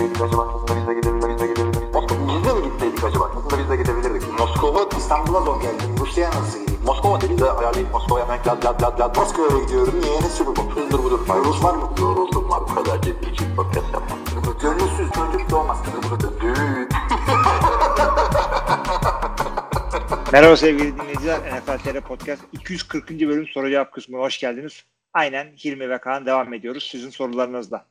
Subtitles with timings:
[0.00, 0.42] gitseydik acaba?
[0.54, 1.50] Aslında biz de gidebilirdik.
[2.28, 3.30] Biz de mi gitseydik acaba?
[3.36, 4.38] Aslında biz de gidebilirdik.
[4.38, 5.96] Moskova İstanbul'a zor geldim.
[6.00, 6.80] Rusya'ya nasıl gideyim?
[6.84, 9.16] Moskova dedi de ayarlayıp Moskova'ya hemen lad lad lad lad.
[9.16, 10.00] Moskova'ya gidiyorum.
[10.00, 10.20] Niye?
[10.20, 10.80] Ne Super Bowl?
[10.80, 11.20] Hızdır budur.
[11.44, 11.90] Rus var mı?
[12.00, 12.60] Yoruldum var.
[12.60, 14.18] Bu kadar ciddi için podcast yapmam.
[14.62, 15.78] Gönülsüz çocuk doğmaz.
[20.32, 21.38] Merhaba sevgili dinleyiciler.
[21.38, 23.10] NFL TR Podcast 240.
[23.10, 24.84] bölüm soru cevap kısmına hoş geldiniz.
[25.14, 27.86] Aynen Hilmi ve Kaan devam ediyoruz sizin sorularınızla.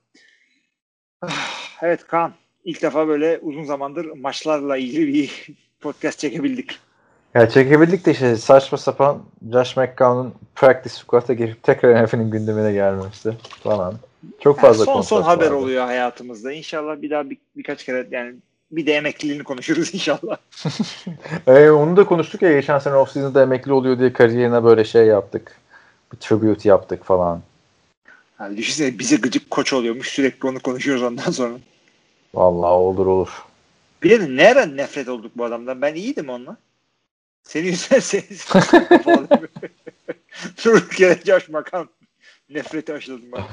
[1.82, 2.34] Evet Kaan
[2.66, 5.48] ilk defa böyle uzun zamandır maçlarla ilgili bir
[5.82, 6.80] podcast çekebildik.
[7.34, 13.38] Ya çekebildik de işte saçma sapan Josh McCown'un practice squad'a girip tekrar NFL'in gündemine gelmişti
[13.64, 13.94] falan.
[14.40, 15.56] Çok Yani fazla son son kontrat haber vardı.
[15.56, 16.52] oluyor hayatımızda.
[16.52, 18.36] İnşallah bir daha bir, birkaç kere yani
[18.72, 20.38] bir de emekliliğini konuşuruz inşallah.
[21.48, 25.56] Ee, onu da konuştuk ya geçen sene offseason'da emekli oluyor diye kariyerine böyle şey yaptık.
[26.14, 27.42] Bir tribute yaptık falan.
[28.40, 31.58] Yani düşünsene bize gıcık koç oluyormuş sürekli onu konuşuyoruz ondan sonra.
[32.34, 33.30] Vallahi olur olur.
[34.04, 35.82] Bir de nereden nefret olduk bu adamdan?
[35.82, 36.58] Ben iyiydim onunla.
[37.44, 38.24] Senin yüzünden seni
[40.66, 41.90] Durduk yere Josh McCown
[42.50, 43.44] nefreti aşıladım ben.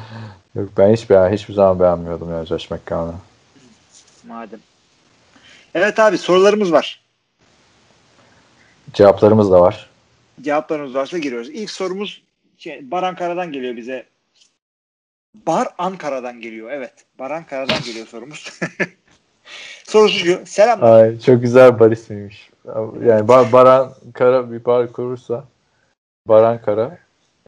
[0.61, 3.15] Yok, ben hiç beğen, hiçbir zaman beğenmiyordum ya Josh McCown'u.
[4.27, 4.61] Madem.
[5.75, 7.03] Evet abi sorularımız var.
[8.93, 9.91] Cevaplarımız da var.
[10.41, 11.49] Cevaplarımız varsa giriyoruz.
[11.49, 12.23] İlk sorumuz
[12.59, 14.07] şey, Bar Ankara'dan geliyor bize.
[15.47, 16.71] Bar Ankara'dan geliyor.
[16.71, 16.93] Evet.
[17.19, 18.61] Bar Ankara'dan geliyor sorumuz.
[19.85, 20.47] Sorusu şu.
[20.47, 21.05] Selamlar.
[21.05, 22.51] Ay, çok güzel bar ismiymiş.
[23.05, 25.45] Yani bar, Baran Kara bir bar kurursa
[26.29, 26.99] Baran Kara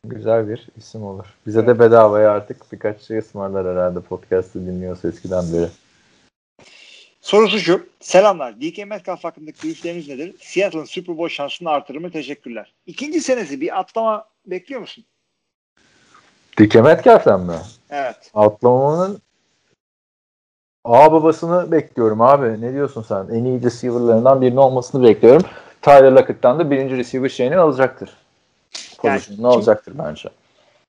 [0.04, 1.26] güzel bir isim olur.
[1.46, 5.68] Bize de bedavaya artık birkaç şey ısmarlar herhalde podcast'ı dinliyorsa eskiden beri.
[7.20, 7.86] Sorusu şu.
[8.00, 8.60] Selamlar.
[8.60, 10.34] DK Metcalf hakkındaki görüşleriniz nedir?
[10.40, 12.10] Seattle'ın Super Bowl şansını artırır mı?
[12.10, 12.74] Teşekkürler.
[12.86, 15.04] İkinci senesi bir atlama bekliyor musun?
[16.60, 17.56] DK Metcalf'ten mi?
[17.90, 18.30] Evet.
[18.34, 19.22] Atlamanın
[20.84, 22.60] A babasını bekliyorum abi.
[22.60, 23.28] Ne diyorsun sen?
[23.32, 25.42] En iyi receiver'larından birinin olmasını bekliyorum.
[25.82, 28.10] Tyler Lockett'tan da birinci receiver şeyini alacaktır.
[29.02, 30.28] Yani Pozisyonunu alacaktır bence.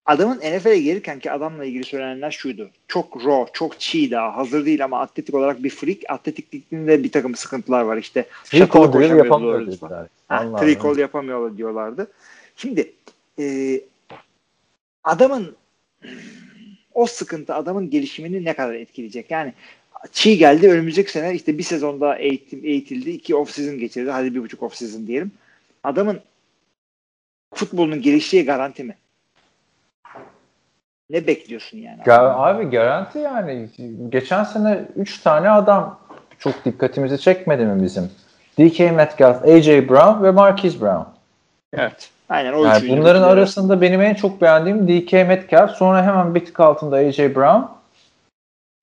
[0.05, 2.69] Adamın NFL'e gelirken ki adamla ilgili söylenenler şuydu.
[2.87, 4.37] Çok raw, çok çiğ daha.
[4.37, 5.97] Hazır değil ama atletik olarak bir freak.
[6.09, 7.97] Atletikliğinde bir takım sıkıntılar var.
[7.97, 10.05] İşte or drill yapamıyor dediler.
[10.29, 12.07] All yapamıyorlar diyorlardı.
[12.55, 12.91] Şimdi
[13.39, 13.81] e,
[15.03, 15.55] adamın
[16.99, 19.31] o sıkıntı adamın gelişimini ne kadar etkileyecek?
[19.31, 19.53] Yani
[20.11, 23.09] çiğ geldi önümüzdeki sene işte bir sezonda eğitim, eğitildi.
[23.09, 24.11] iki off season geçirdi.
[24.11, 25.31] Hadi bir buçuk off season diyelim.
[25.83, 26.19] Adamın
[27.53, 28.95] futbolunun gelişeceği garanti mi?
[31.09, 32.01] Ne bekliyorsun yani?
[32.01, 33.69] Ga- abi garanti yani.
[34.09, 35.99] Geçen sene 3 tane adam
[36.39, 38.11] çok dikkatimizi çekmedi mi bizim?
[38.59, 41.09] DK Metcalf, AJ Brown ve Marquise Brown.
[41.73, 42.11] Evet.
[42.29, 45.71] Aynen o Yani bunların arasında benim en çok beğendiğim DK Metcalf.
[45.71, 47.61] Sonra hemen bir tık altında AJ Brown.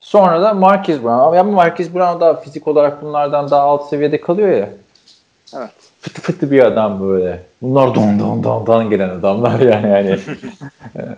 [0.01, 1.37] Sonra da Marquise Brown.
[1.37, 4.69] Ama Marquise Brown daha fizik olarak bunlardan daha alt seviyede kalıyor ya.
[5.57, 5.71] Evet.
[6.01, 7.43] Fıtı fıtı bir adam böyle.
[7.63, 9.89] Bunlar don don don don gelen adamlar yani.
[9.89, 10.19] yani.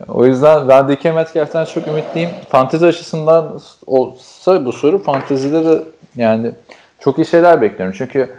[0.08, 2.30] O yüzden ben DK Metcalf'ten çok ümitliyim.
[2.48, 5.82] Fantezi açısından olsa bu soru fantezide de
[6.16, 6.52] yani
[7.00, 7.94] çok iyi şeyler bekliyorum.
[7.98, 8.30] Çünkü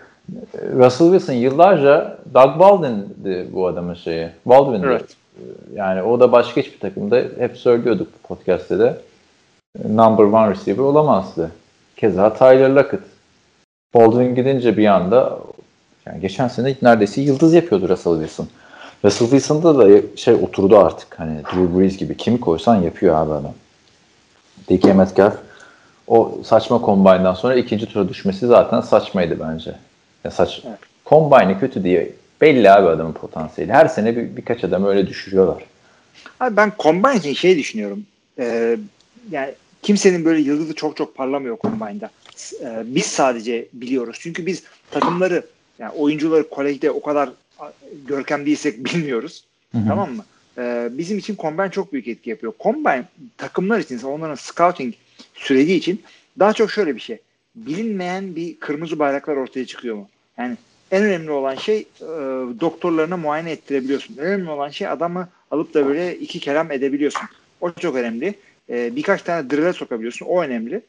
[0.75, 4.29] Russell Wilson yıllarca Doug Baldwin'di bu adamın şeyi.
[4.45, 4.87] Baldwin'di.
[4.87, 5.15] Evet.
[5.75, 8.97] Yani o da başka hiçbir takımda hep söylüyorduk bu podcast'te de
[9.85, 11.51] number one receiver olamazdı.
[11.97, 13.01] Keza Tyler Lockett.
[13.93, 15.39] Baldwin gidince bir anda
[16.05, 18.47] yani geçen sene neredeyse yıldız yapıyordu Russell Wilson.
[19.05, 21.19] Russell Wilson'da da şey oturdu artık.
[21.19, 23.53] Hani Drew Brees gibi kimi koysan yapıyor abi adam.
[24.69, 25.37] DK Metcalf
[26.07, 29.75] o saçma kombayından sonra ikinci tura düşmesi zaten saçmaydı bence.
[30.23, 30.79] Ya saç Evet.
[31.05, 33.73] kombayını kötü diye belli abi adamın potansiyeli.
[33.73, 35.63] Her sene bir, birkaç adamı öyle düşürüyorlar.
[36.39, 38.05] Abi ben Combine için şey düşünüyorum.
[38.39, 38.77] Ee,
[39.31, 42.09] yani kimsenin böyle yıldızı çok çok parlamıyor Combine'da.
[42.63, 44.17] Ee, biz sadece biliyoruz.
[44.19, 45.43] Çünkü biz takımları
[45.79, 47.29] yani oyuncuları kolejde o kadar
[48.07, 49.43] görkem değilsek bilmiyoruz.
[49.87, 50.25] Tamam mı?
[50.57, 52.53] Ee, bizim için Combine çok büyük etki yapıyor.
[52.63, 53.03] Combine
[53.37, 54.93] takımlar için onların scouting
[55.33, 56.03] süreci için
[56.39, 57.19] daha çok şöyle bir şey.
[57.65, 60.09] Bilinmeyen bir kırmızı bayraklar ortaya çıkıyor mu?
[60.37, 60.57] Yani
[60.91, 62.07] en önemli olan şey e,
[62.59, 64.17] doktorlarına muayene ettirebiliyorsun.
[64.19, 67.21] En önemli olan şey adamı alıp da böyle iki kelam edebiliyorsun.
[67.61, 68.35] O çok önemli.
[68.69, 70.25] E, birkaç tane drill'e sokabiliyorsun.
[70.25, 70.81] O önemli.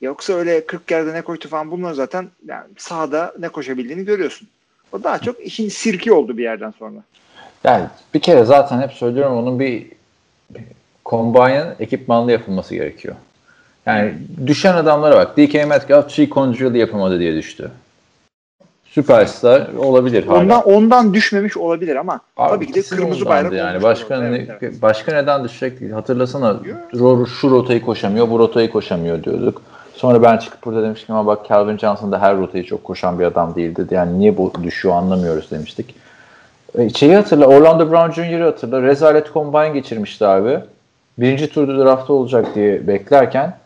[0.00, 4.48] Yoksa öyle 40 yerde ne koştu falan bunlar zaten yani sahada ne koşabildiğini görüyorsun.
[4.92, 6.96] O daha çok işin sirki oldu bir yerden sonra.
[7.64, 9.86] Yani bir kere zaten hep söylüyorum onun bir
[11.04, 13.14] kombaynın ekipmanlı yapılması gerekiyor.
[13.86, 14.14] Yani
[14.46, 15.36] düşen adamlara bak.
[15.36, 17.70] DK Metcalf cone drill yapamadı diye düştü.
[18.84, 20.38] Süperstar olabilir hala.
[20.38, 23.82] Ondan ondan düşmemiş olabilir ama Abi tabii ki de kırmızı bayrak yani.
[23.82, 24.82] Başka ne, Evet, evet.
[24.82, 25.92] başka neden düşecek değil.
[25.92, 26.56] Hatırlasana
[26.92, 29.62] ro- şu rotayı koşamıyor, bu rotayı koşamıyor diyorduk.
[29.94, 33.24] Sonra ben çıkıp burada demiştim ama bak Calvin Johnson da her rotayı çok koşan bir
[33.24, 33.86] adam değildi.
[33.90, 35.94] Yani niye bu düşüyor anlamıyoruz demiştik.
[36.78, 38.82] E, şeyi hatırla Orlando Brown Jr.'ı hatırla.
[38.82, 40.58] Rezalet combine geçirmişti abi.
[41.18, 43.56] Birinci turda draftta olacak diye beklerken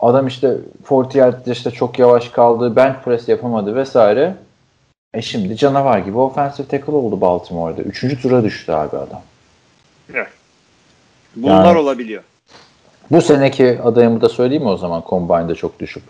[0.00, 0.56] adam işte
[0.88, 2.76] 40 yard işte çok yavaş kaldı.
[2.76, 4.34] Bench press yapamadı vesaire.
[5.14, 7.82] E şimdi canavar gibi offensive tackle oldu Baltimore'da.
[7.82, 9.22] Üçüncü tura düştü abi adam.
[10.14, 10.28] Evet.
[11.36, 12.22] Bunlar Yani- olabiliyor.
[13.10, 16.02] Bu seneki adayımı da söyleyeyim mi o zaman Combine'da çok düşüp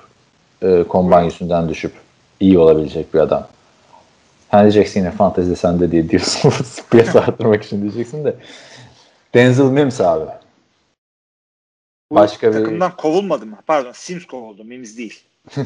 [0.63, 1.93] e, Combine yüzünden düşüp
[2.41, 3.47] iyi olabilecek bir adam.
[4.51, 6.53] Sen diyeceksin yine fantezi sende diye diyorsun.
[6.91, 8.35] Piyasa arttırmak için diyeceksin de.
[9.35, 10.25] Denzel Mims abi.
[12.11, 13.57] Başka bir- takımdan kovulmadı mı?
[13.67, 14.65] Pardon Sims kovuldu.
[14.65, 15.23] Mims değil.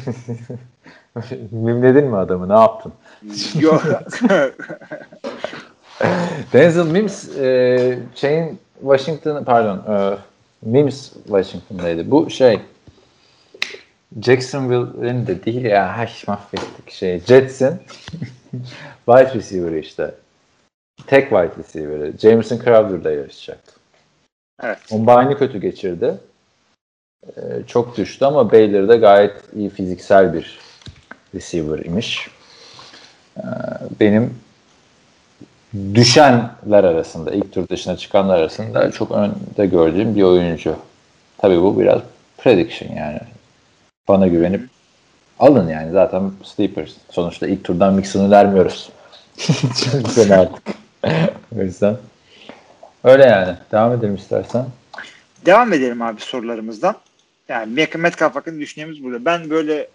[1.51, 2.49] Mimledin mi adamı?
[2.49, 2.93] Ne yaptın?
[3.59, 3.83] Yok.
[6.53, 10.17] Denzel Mims e, şeyin Washington pardon e,
[10.61, 12.11] Mims Washington'daydı.
[12.11, 12.59] Bu şey
[14.21, 15.97] Jacksonville'in de değil ya.
[15.97, 17.19] Hay mahvettik şey.
[17.19, 17.73] Jets'in
[19.05, 20.15] wide receiver'ı işte.
[21.07, 22.17] Tek wide receiver'ı.
[22.17, 23.71] Jameson Crowder'da yarışacaktı.
[24.63, 24.77] evet.
[24.89, 26.17] Combine'ı kötü geçirdi.
[27.27, 30.59] Ee, çok düştü ama Baylor'da gayet iyi fiziksel bir
[31.35, 32.29] receiver imiş.
[33.37, 33.41] Ee,
[33.99, 34.39] benim
[35.93, 40.75] düşenler arasında, ilk tur dışına çıkanlar arasında çok önde gördüğüm bir oyuncu.
[41.37, 42.01] Tabii bu biraz
[42.37, 43.19] prediction yani.
[44.07, 44.69] Bana güvenip
[45.39, 46.91] alın yani zaten sleepers.
[47.11, 48.89] Sonuçta ilk turdan Mixon'u vermiyoruz.
[49.91, 50.63] çok güzel artık.
[51.57, 51.97] o yüzden
[53.03, 53.55] öyle yani.
[53.71, 54.65] Devam edelim istersen.
[55.45, 56.95] Devam edelim abi sorularımızdan.
[57.49, 59.25] Yani Met- Metcalf hakkında düşüncemiz burada.
[59.25, 59.87] Ben böyle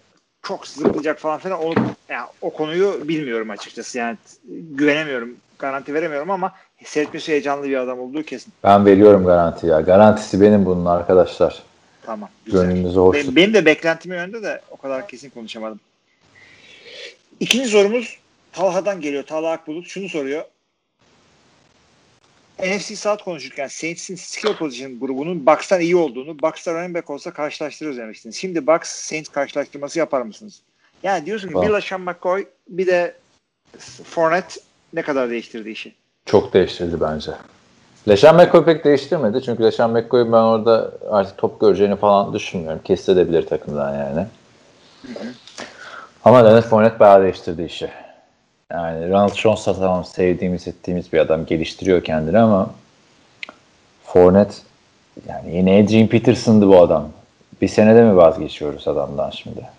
[0.43, 1.75] çok zıplayacak falan filan onu,
[2.09, 3.97] yani o konuyu bilmiyorum açıkçası.
[3.97, 4.17] Yani
[4.49, 6.53] güvenemiyorum, garanti veremiyorum ama
[6.83, 8.53] seyretmesi heyecanlı bir adam olduğu kesin.
[8.63, 9.81] Ben veriyorum garanti ya.
[9.81, 11.63] Garantisi benim bunun arkadaşlar.
[12.05, 12.29] Tamam.
[12.45, 12.61] Güzel.
[12.61, 15.79] Gönlünüzü hoş Benim, benim de beklentim yönde de o kadar kesin konuşamadım.
[17.39, 18.17] İkinci sorumuz
[18.51, 19.23] Talha'dan geliyor.
[19.23, 20.43] Talha Akbulut şunu soruyor.
[22.59, 27.97] NFC South konuşurken Saints'in skill position grubunun Bucks'tan iyi olduğunu, Bucks'ta running back olsa karşılaştırırız
[27.97, 28.35] demiştiniz.
[28.35, 30.61] Şimdi Bucks Saints karşılaştırması yapar mısınız?
[31.03, 33.15] Yani diyorsun ki bir LaShawn McCoy bir de
[34.03, 34.61] Fournette
[34.93, 35.95] ne kadar değiştirdi işi?
[36.25, 37.31] Çok değiştirdi bence.
[38.07, 39.41] Leşan McCoy pek değiştirmedi.
[39.43, 42.81] Çünkü Leşan McCoy'un ben orada artık top göreceğini falan düşünmüyorum.
[42.83, 44.27] Kesilebilir takımdan yani.
[46.25, 47.89] Ama Leonard Fournette bayağı değiştirdi işi.
[48.71, 51.45] Yani Ronald Jones da tamam sevdiğimiz ettiğimiz bir adam.
[51.45, 52.75] Geliştiriyor kendini ama
[54.03, 54.55] Fournette
[55.29, 57.11] yani yine Adrian Peterson'dı bu adam.
[57.61, 59.69] Bir senede mi vazgeçiyoruz adamdan şimdi?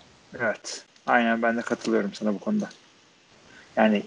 [0.41, 0.83] Evet.
[1.07, 2.69] Aynen ben de katılıyorum sana bu konuda.
[3.75, 4.03] Yani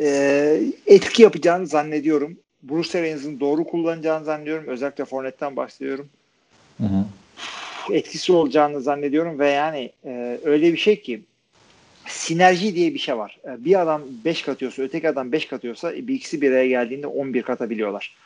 [0.00, 2.36] e, etki yapacağını zannediyorum.
[2.62, 4.68] Bruce Arians'ın doğru kullanacağını zannediyorum.
[4.68, 6.08] Özellikle Fournette'den bahsediyorum.
[6.78, 7.04] Hı hı.
[7.90, 11.22] Etkisi olacağını zannediyorum ve yani e, öyle bir şey ki
[12.08, 13.38] sinerji diye bir şey var.
[13.44, 17.42] E, bir adam 5 katıyorsa öteki adam 5 katıyorsa bir ikisi bir araya geldiğinde 11
[17.42, 18.16] katabiliyorlar.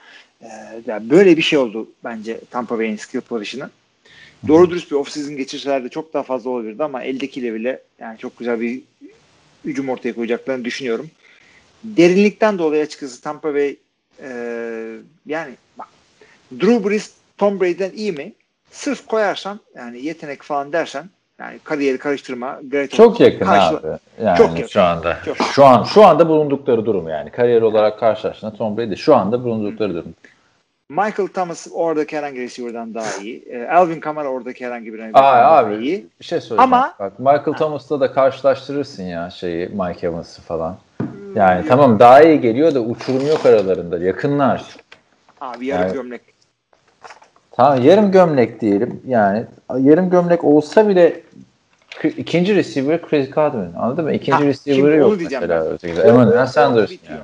[0.42, 0.48] E,
[0.86, 3.70] yani böyle bir şey oldu bence Tampa Bay'in skill position'ı.
[4.48, 8.38] Doğru dürüst bir off-season geçirseler de çok daha fazla olabilirdi ama eldekiyle bile yani çok
[8.38, 8.82] güzel bir
[9.64, 11.10] hücum ortaya koyacaklarını düşünüyorum.
[11.84, 13.76] Derinlikten dolayı açıkçası Tampa Bay
[14.22, 14.28] e,
[15.26, 15.88] yani bak
[16.60, 18.32] Drew Brees Tom Brady'den iyi mi?
[18.70, 21.10] Sırf koyarsan yani yetenek falan dersen
[21.42, 22.60] yani kariyeri karıştırma.
[22.70, 23.86] Great Çok yakın Karşıla- abi.
[24.24, 24.66] Yani Çok yakın.
[24.66, 25.16] şu anda.
[25.24, 25.36] Çok.
[25.36, 27.30] Şu an şu anda bulundukları durum yani.
[27.30, 30.14] Kariyer olarak karşılaştığında Tom Brady şu anda bulundukları durum.
[30.88, 33.42] Michael Thomas oradaki herhangi bir receiver'dan daha iyi.
[33.50, 35.76] E, Alvin Kamara oradaki herhangi bir Aa, receiver'dan daha abi.
[35.76, 36.06] iyi.
[36.20, 36.72] Bir şey söyleyeceğim.
[36.74, 40.76] Ama- Bak Michael Thomas'la da karşılaştırırsın ya şeyi Mike Evans'ı falan.
[41.34, 41.68] Yani Yok.
[41.68, 43.98] tamam daha iyi geliyor da uçurum yok aralarında.
[43.98, 44.64] Yakınlar.
[45.40, 46.20] Abi yarım Yani- gömlek.
[47.52, 49.00] Tamam yarım gömlek diyelim.
[49.06, 49.44] Yani
[49.80, 51.20] yarım gömlek olsa bile
[52.16, 53.72] ikinci receiver Chris Godwin.
[53.78, 54.12] Anladın mı?
[54.12, 55.64] İkinci Ha, receiver'ı yok mesela.
[55.64, 56.00] ötekide.
[56.02, 57.20] Emmanuel Sanders yani.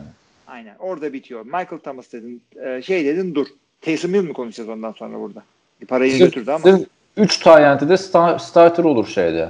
[0.47, 1.45] Aynen orada bitiyor.
[1.45, 2.43] Michael Thomas dedin.
[2.65, 3.47] e, şey dedin dur.
[3.81, 5.43] Taysom Hill mi konuşacağız ondan sonra burada?
[5.81, 6.59] Bir parayı Sırf- götürdü ama.
[6.59, 9.49] sırf üç tayyantı de star- starter olur şeyde.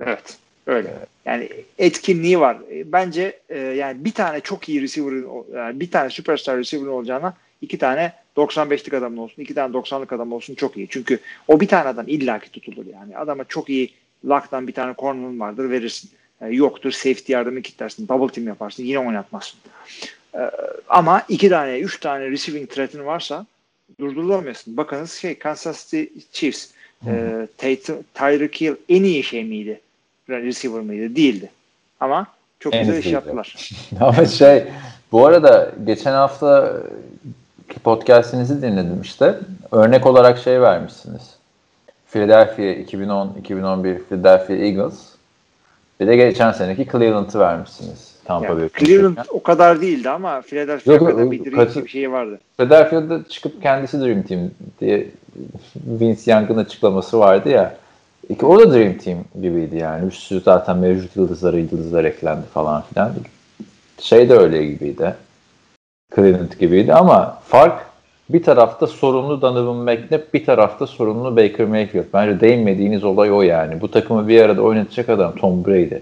[0.00, 0.36] Evet.
[0.66, 0.90] Öyle.
[1.24, 1.48] Yani
[1.78, 2.56] etkinliği var.
[2.72, 7.34] E, Bence e, yani bir tane çok iyi receiver'ın yani bir tane superstar receiver'ın olacağına
[7.62, 10.86] iki tane 95'lik adamın olsun, iki tane 90'lık adam olsun çok iyi.
[10.90, 13.16] Çünkü o bir tane adam illaki tutulur yani.
[13.16, 13.90] Adama çok iyi
[14.24, 16.10] lock'tan bir tane corner'ın vardır verirsin.
[16.40, 18.08] E, yoktur safety yardımı kilitlersin.
[18.08, 18.82] Double team yaparsın.
[18.82, 19.60] Yine oynatmazsın.
[20.34, 20.50] E,
[20.88, 23.46] ama iki tane, üç tane receiving threat'in varsa
[24.00, 24.76] durdurulamıyorsun.
[24.76, 26.70] Bakınız şey Kansas City Chiefs
[27.06, 27.46] e,
[28.14, 29.80] Tyreek Hill en iyi şey miydi?
[30.28, 31.16] Receiver mıydı?
[31.16, 31.50] Değildi.
[32.00, 32.26] Ama
[32.60, 33.70] çok En güzel iş yaptılar.
[34.00, 34.64] Ama şey
[35.12, 36.82] bu arada geçen hafta
[37.84, 39.34] podcastinizi dinledim işte.
[39.72, 41.22] Örnek olarak şey vermişsiniz.
[42.10, 44.94] Philadelphia 2010-2011 Philadelphia Eagles.
[46.00, 48.12] Bir de geçen seneki Cleveland'ı vermişsiniz.
[48.24, 48.68] Tampa Yani Bay.
[48.78, 52.38] Cleveland o kadar değildi ama Philadelphia Yok, kadar yok, bir dream katı- team şeyi vardı.
[52.56, 54.40] Philadelphia'da çıkıp kendisi Dream Team
[54.80, 55.08] diye
[55.86, 57.74] Vince Young'ın açıklaması vardı ya.
[58.28, 60.06] İki, o da Dream Team gibiydi yani.
[60.06, 63.12] Bir sürü zaten mevcut yıldızları yıldızlar eklendi falan filan.
[64.00, 65.14] Şey de öyle gibiydi.
[66.14, 67.86] Cleveland gibiydi ama fark
[68.28, 72.04] bir tarafta sorumlu Donovan McNabb, bir tarafta sorumlu Baker Mayfield.
[72.12, 73.80] Bence değinmediğiniz olay o yani.
[73.80, 75.98] Bu takımı bir arada oynatacak adam Tom Brady.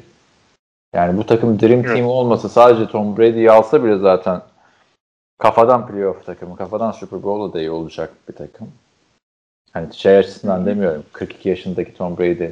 [0.95, 1.95] Yani bu takım Dream Evet.
[1.95, 4.43] Team olmasa sadece Tom Brady'yi alsa bile zaten
[5.39, 8.69] kafadan playoff takımı, kafadan Super Bowl adayı olacak bir takım.
[9.73, 11.03] Hani şey açısından demiyorum.
[11.13, 12.51] 42 yaşındaki Tom Brady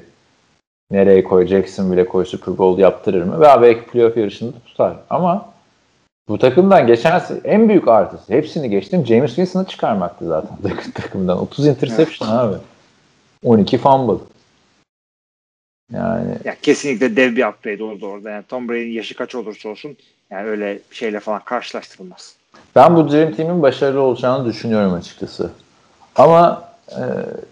[0.91, 3.41] nereye koyacaksın bile koy Super Bowl yaptırır mı?
[3.41, 4.97] Veya belki playoff yarışında tutar.
[5.11, 5.49] Ama
[6.29, 9.07] bu takımdan geçen en büyük artısı hepsini geçtim.
[9.07, 11.39] James Winston'ı çıkarmaktı zaten takım- takımdan.
[11.39, 12.57] 30 interception abi.
[13.45, 14.25] 12 fumble.
[15.93, 18.31] Yani Ya kesinlikle dev bir upgrade oldu orada.
[18.31, 19.97] Yani Tom Brady'nin yaşı kaç olursa olsun
[20.31, 22.37] yani öyle şeyle falan karşılaştırılmaz.
[22.77, 25.51] Ben bu Dream Team'in başarılı olacağını düşünüyorum açıkçası.
[26.17, 27.01] Ama e,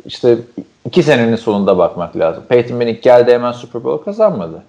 [0.04, 0.38] işte
[0.84, 2.44] iki senenin sonunda bakmak lazım.
[2.48, 4.62] Peyton Manning geldi hemen Super Bowl kazanmadı.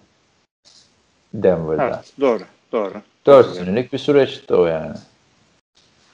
[1.34, 1.84] Denver'da.
[1.84, 2.94] Evet, doğru, doğru.
[3.28, 4.96] 4 senelik bir süreçti o yani.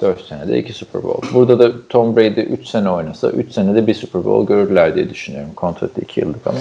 [0.02, 1.34] 4 senede 2 Super Bowl.
[1.34, 5.54] Burada da Tom Brady 3 sene oynasa 3 senede bir Super Bowl görürler diye düşünüyorum.
[5.56, 6.60] Kontratı 2 yıllık ama.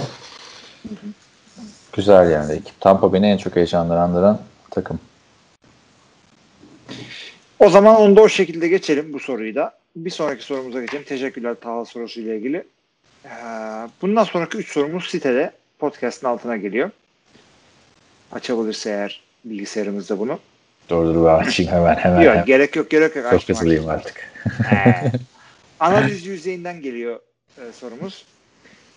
[1.92, 2.80] Güzel yani ekip.
[2.80, 4.40] Tampa beni en çok heyecanlandıran
[4.70, 5.00] takım.
[7.58, 9.72] O zaman onu da o şekilde geçelim bu soruyu da.
[9.96, 11.04] Bir sonraki sorumuza geçelim.
[11.04, 12.64] Teşekkürler Taha sorusuyla ilgili.
[13.24, 13.28] Ee,
[14.02, 16.90] bundan sonraki 3 sorumuz sitede podcast'ın altına geliyor.
[18.32, 20.38] Açabilirse eğer bilgisayarımızda bunu.
[20.88, 22.20] Dur dur açayım hemen hemen.
[22.22, 22.44] Yok hemen.
[22.44, 23.30] gerek yok gerek yok.
[23.30, 24.32] Çok hızlıyım artık.
[24.72, 24.94] Ee,
[25.80, 27.20] analiz yüzeyinden geliyor
[27.58, 28.24] e, sorumuz.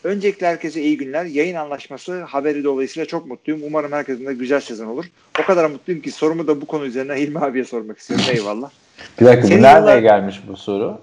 [0.03, 1.25] Öncelikle herkese iyi günler.
[1.25, 3.61] Yayın anlaşması haberi dolayısıyla çok mutluyum.
[3.63, 5.05] Umarım herkesin de güzel sezon olur.
[5.41, 8.25] O kadar mutluyum ki sorumu da bu konu üzerine Hilmi abiye sormak istiyorum.
[8.31, 8.69] Eyvallah.
[9.21, 11.01] Bir dakika bu Senin nereye yıllar- gelmiş bu soru?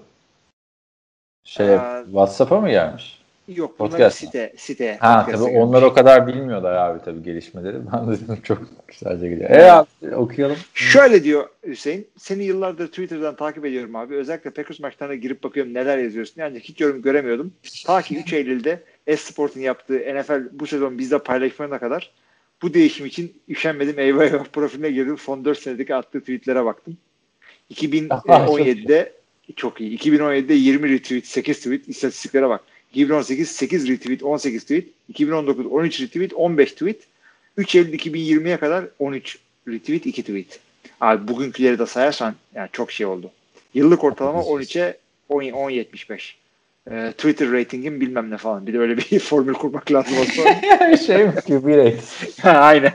[1.43, 3.22] Şey Aa, WhatsApp'a mı gelmiş?
[3.47, 4.53] Yok bunlar Podcast site.
[4.57, 5.53] site Ha tabii gelmiş.
[5.55, 7.77] onlar o kadar bilmiyorlar abi tabii gelişmeleri.
[7.93, 9.49] Ben de dedim çok güzelce gidiyor.
[9.49, 10.57] E abi okuyalım.
[10.73, 12.07] Şöyle diyor Hüseyin.
[12.17, 14.15] Seni yıllardır Twitter'dan takip ediyorum abi.
[14.15, 16.41] Özellikle Packers maçlarına girip bakıyorum neler yazıyorsun.
[16.41, 17.53] Yani hiç yorum göremiyordum.
[17.85, 22.11] Ta ki 3 Eylül'de Esport'un yaptığı NFL bu sezon bizde paylaşmana kadar
[22.61, 23.99] bu değişim için üşenmedim.
[23.99, 25.17] Eyvah eyvah profiline girdim.
[25.17, 26.97] Son 4 senedeki attığı tweetlere baktım.
[27.73, 29.13] 2017'de
[29.55, 29.97] çok iyi.
[29.97, 32.61] 2017'de 20 retweet, 8 tweet istatistiklere bak.
[32.93, 34.87] 2018 8 retweet, 18 tweet.
[35.09, 36.97] 2019 13 retweet, 15 tweet.
[37.57, 40.59] 3 Eylül 2020'ye kadar 13 retweet, 2 tweet.
[41.01, 43.31] Abi bugünküleri de sayarsan yani çok şey oldu.
[43.73, 44.97] Yıllık ortalama 13'e
[45.29, 46.33] 10 10.75.
[46.91, 48.67] Ee, Twitter ratingim bilmem ne falan.
[48.67, 50.97] Bir de öyle bir formül kurmak lazım o sonra.
[51.07, 51.93] şey mi QB
[52.43, 52.93] Aynen.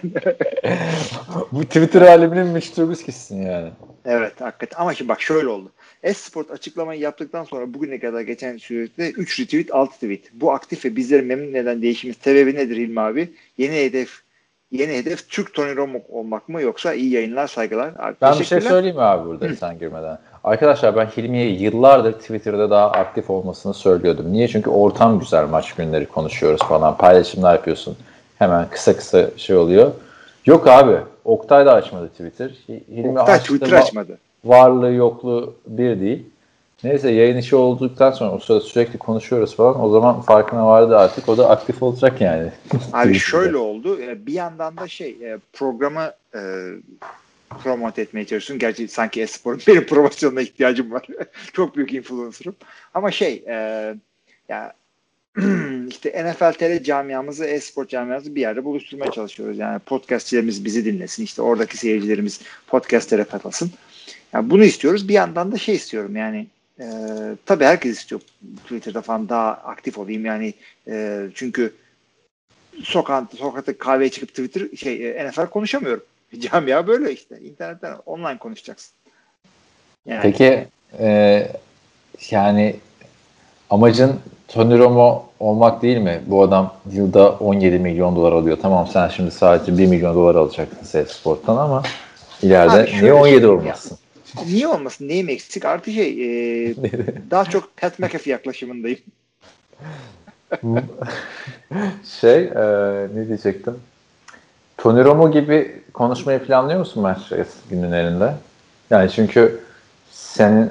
[1.53, 3.71] bu Twitter aleminin Mitch Trubisky'sin yani.
[4.05, 4.81] Evet hakikaten.
[4.81, 5.73] Ama şimdi bak şöyle oldu.
[6.03, 10.21] Esport açıklamayı yaptıktan sonra bugüne kadar geçen süreçte 3 retweet 6 tweet.
[10.33, 13.29] Bu aktif ve bizleri memnun eden değişimin sebebi nedir İlmi abi?
[13.59, 14.11] Yeni hedef
[14.73, 17.93] yeni hedef Türk Tony Romo olmak mı yoksa iyi yayınlar saygılar.
[17.99, 20.19] Abi, Ben bir şey söyleyeyim mi abi burada sen girmeden?
[20.45, 24.33] Arkadaşlar ben Hilmi'ye yıllardır Twitter'da daha aktif olmasını söylüyordum.
[24.33, 24.49] Niye?
[24.49, 26.97] Çünkü ortam güzel maç günleri konuşuyoruz falan.
[26.97, 27.97] Paylaşımlar yapıyorsun.
[28.39, 29.93] Hemen kısa kısa şey oluyor.
[30.47, 30.97] Yok abi.
[31.25, 32.51] Oktay da açmadı Twitter.
[32.69, 34.19] Hilmi Oktay açtı, Twitter açmadı.
[34.45, 36.27] Varlığı yokluğu bir değil.
[36.85, 39.85] Neyse yayın işi olduktan sonra o sırada sürekli konuşuyoruz falan.
[39.85, 41.29] O zaman farkına vardı artık.
[41.29, 42.53] O da aktif olacak yani.
[42.93, 44.01] Abi şöyle oldu.
[44.01, 46.41] e, Bir yandan da şey e, programı e,
[47.63, 48.59] promote etmeye çalışıyorsun.
[48.59, 51.07] Gerçi sanki esporun benim promosyonuna ihtiyacım var.
[51.53, 52.57] Çok büyük influencer'ım.
[52.95, 53.55] Ama şey e,
[54.49, 54.73] ya
[55.89, 59.59] işte NFL TR camiamızı, e-spor camiamızı bir yerde buluşturmaya çalışıyoruz.
[59.59, 61.25] Yani podcastçilerimiz bizi dinlesin.
[61.25, 63.71] İşte oradaki seyircilerimiz podcastlere katılsın.
[64.33, 65.09] Yani bunu istiyoruz.
[65.09, 66.47] Bir yandan da şey istiyorum yani
[66.81, 66.87] e,
[67.47, 68.21] tabii herkes istiyor
[68.63, 70.55] Twitter'da falan daha aktif olayım yani
[70.89, 71.75] e, çünkü
[72.83, 76.05] sokakta, sokakta kahveye çıkıp Twitter şey e, NFL konuşamıyorum.
[76.39, 77.41] Camia böyle işte.
[77.41, 78.93] İnternetten online konuşacaksın.
[80.07, 80.67] Yani, Peki
[80.99, 81.49] e,
[82.31, 82.77] yani
[83.71, 86.21] amacın Tony Romo olmak değil mi?
[86.27, 88.59] Bu adam yılda 17 milyon dolar alıyor.
[88.63, 91.83] Tamam sen şimdi sadece 1 milyon dolar alacaksın Sales Sport'tan ama
[92.43, 93.99] ileride Abi niye 17 söyleyeyim olmasın?
[94.47, 95.09] Niye olmasın?
[95.09, 95.65] Neyim eksik?
[95.65, 96.75] Artı şey e,
[97.31, 98.99] daha çok Pat McAfee yaklaşımındayım.
[102.21, 102.63] şey e,
[103.15, 103.75] ne diyecektim?
[104.77, 107.19] Tony Romo gibi konuşmayı planlıyor musun maç
[107.71, 108.35] günlerinde?
[108.91, 109.61] Yani çünkü
[110.11, 110.71] senin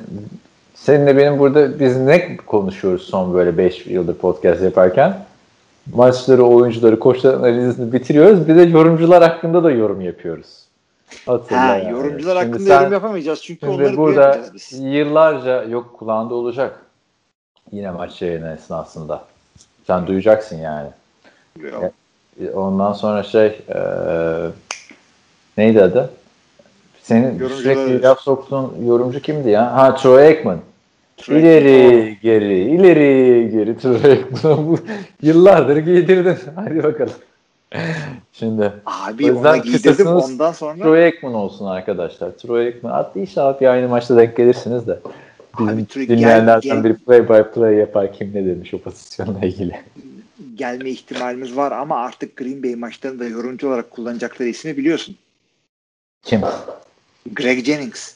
[0.76, 5.26] seninle benim burada biz ne konuşuyoruz son böyle 5 yıldır podcast yaparken?
[5.94, 8.48] Maçları, oyuncuları, koçların analizini bitiriyoruz.
[8.48, 10.67] Bir de yorumcular hakkında da yorum yapıyoruz.
[11.26, 11.92] Hatırla ha, yani.
[11.92, 14.80] Yorumcular şimdi hakkında sen, yorum yapamayacağız çünkü onları burada biz.
[14.80, 16.82] yıllarca yok kulağında olacak.
[17.72, 19.26] Yine maç yayını esnasında.
[19.88, 20.90] Sen duyacaksın yani.
[21.60, 21.84] Yok.
[22.42, 23.80] E, ondan sonra şey e,
[25.58, 26.10] neydi adı?
[27.02, 29.76] Senin sürekli laf soktuğun yorumcu kimdi ya?
[29.76, 30.60] Ha Troy Aikman.
[31.18, 34.80] Troy ileri geri, ileri geri Troy Aikman'ı bu
[35.22, 36.38] yıllardır giydirdin.
[36.56, 37.14] Hadi bakalım.
[38.34, 40.84] Şimdi Abi ona giydirdim ondan sonra.
[40.84, 42.32] Troy Aikman olsun arkadaşlar.
[42.32, 42.92] Troy Aikman.
[42.92, 45.00] Hatta inşallah bir aynı maçta denk gelirsiniz de.
[45.60, 49.82] Bizim Abi, dinleyenlerden gel, biri play by play yapar kim ne demiş o pozisyonla ilgili.
[50.56, 55.16] Gelme ihtimalimiz var ama artık Green Bay maçlarında yorumcu olarak kullanacakları ismi biliyorsun.
[56.24, 56.42] Kim?
[57.34, 58.14] Greg Jennings.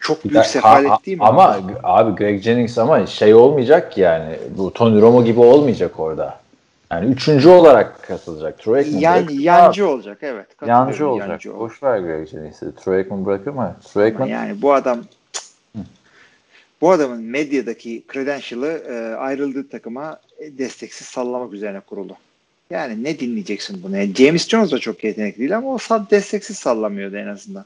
[0.00, 1.24] Çok büyük sefalet değil mi?
[1.24, 4.38] Ama abi Greg Jennings ama şey olmayacak yani.
[4.56, 6.41] Bu Tony Romo gibi olmayacak orada.
[6.92, 8.58] Yani üçüncü olarak katılacak.
[8.58, 10.46] Troy Aikman Yan, yancı olacak evet.
[10.66, 11.28] Yancı olacak.
[11.28, 12.74] Yancı Boş ver Greg Jennings'i.
[12.74, 13.76] Troy Aikman bırakır mı?
[13.92, 14.26] Troy Aikman...
[14.26, 15.04] Yani bu adam
[16.80, 20.20] bu adamın medyadaki credential'ı e, ayrıldığı takıma
[20.58, 22.16] desteksiz sallamak üzerine kuruldu.
[22.70, 23.96] Yani ne dinleyeceksin bunu?
[23.96, 25.78] Yani James Jones da çok yetenekli değil ama o
[26.10, 27.64] desteksiz sallamıyordu en azından.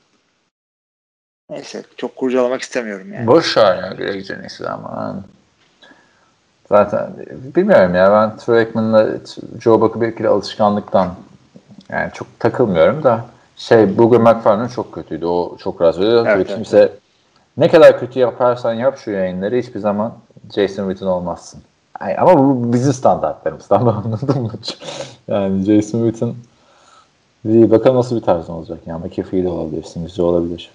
[1.51, 3.27] Neyse çok kurcalamak istemiyorum yani.
[3.27, 5.25] Boş ver ya Greg Jennings'i ama.
[6.69, 7.11] Zaten
[7.57, 9.09] bilmiyorum ya ben Troy Aikman'la
[9.61, 11.09] Joe Buck'ı belki alışkanlıktan
[11.91, 13.25] yani çok takılmıyorum da
[13.57, 15.27] şey Booger McFarland çok kötüydü.
[15.27, 16.27] O çok rahatsız ediyor.
[16.29, 16.93] Evet, kimse evet.
[17.57, 20.13] ne kadar kötü yaparsan yap şu yayınları hiçbir zaman
[20.55, 21.61] Jason Witten olmazsın.
[22.01, 24.51] Yani ama bu bizim standartlarımızdan anladın mı?
[25.29, 26.35] yani Jason Witten
[27.45, 28.79] iyi bakalım nasıl bir tarzın olacak.
[28.87, 30.05] Yani McAfee de olabilirsin.
[30.05, 30.71] Güzel olabilir.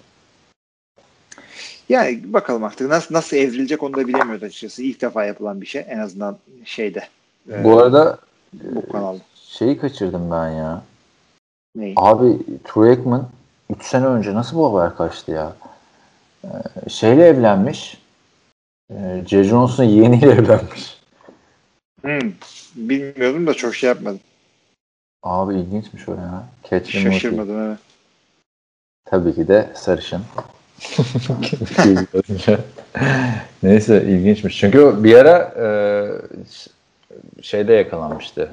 [1.92, 4.82] Yani bakalım artık nasıl nasıl evrilecek onu da bilemiyoruz açıkçası.
[4.82, 7.08] İlk defa yapılan bir şey en azından şeyde.
[7.46, 8.18] Bu e, arada
[8.52, 9.20] bu kanalda.
[9.34, 10.82] Şeyi kaçırdım ben ya.
[11.76, 11.94] Neyi?
[11.96, 13.28] Abi Troy Aikman
[13.76, 15.52] 3 sene önce nasıl bu haber kaçtı ya?
[16.44, 16.48] Ee,
[16.88, 17.98] şeyle evlenmiş.
[18.90, 19.44] Ee, J.
[19.44, 21.00] Jones'un yeğeniyle evlenmiş.
[22.02, 22.32] Hmm,
[22.74, 24.20] bilmiyordum da çok şey yapmadım.
[25.22, 26.44] Abi ilginçmiş o ya.
[26.62, 27.66] Catherine Şaşırmadım Murphy.
[27.68, 27.78] evet.
[29.04, 30.22] Tabii ki de sarışın.
[33.62, 34.58] Neyse ilginçmiş.
[34.58, 35.66] Çünkü bir ara e,
[37.42, 38.50] şeyde yakalanmıştı.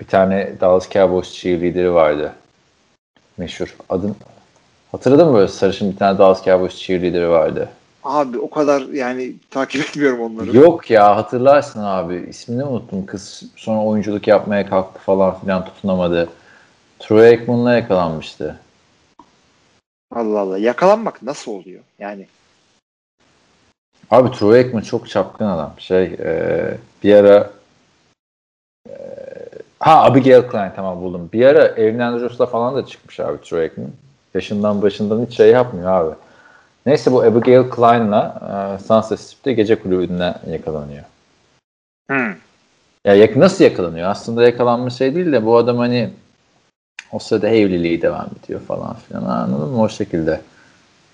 [0.00, 2.32] Bir tane Dallas Cowboys cheerleader'i vardı.
[3.38, 3.76] Meşhur.
[3.88, 4.16] Adın
[4.92, 7.68] hatırladın mı böyle sarışın bir tane Dallas Cowboys cheerleader'i vardı.
[8.04, 10.56] Abi o kadar yani takip etmiyorum onları.
[10.56, 12.26] Yok ya hatırlarsın abi.
[12.28, 13.06] İsmini unuttum.
[13.06, 16.28] Kız sonra oyunculuk yapmaya kalktı falan filan tutunamadı.
[16.98, 18.58] Troy Aikman'la yakalanmıştı.
[20.16, 20.58] Allah Allah.
[20.58, 21.82] Yakalanmak nasıl oluyor?
[21.98, 22.26] Yani
[24.10, 25.74] Abi Troy Aikman çok çapkın adam.
[25.78, 27.50] Şey e, bir ara
[28.88, 28.94] e,
[29.78, 31.30] ha Abigail Klein tamam buldum.
[31.32, 33.90] Bir ara Erin Andrews'la falan da çıkmış abi Troy Aikman.
[34.34, 36.14] Yaşından başından hiç şey yapmıyor abi.
[36.86, 38.40] Neyse bu Abigail Klein'la
[38.80, 41.04] e, Sunset Strip'te gece kulübünden yakalanıyor.
[42.10, 42.34] Hmm.
[43.04, 44.10] Ya yak nasıl yakalanıyor?
[44.10, 46.10] Aslında yakalanmış şey değil de bu adam hani
[47.16, 50.40] o sırada evliliği devam ediyor falan filan anladın mı o şekilde.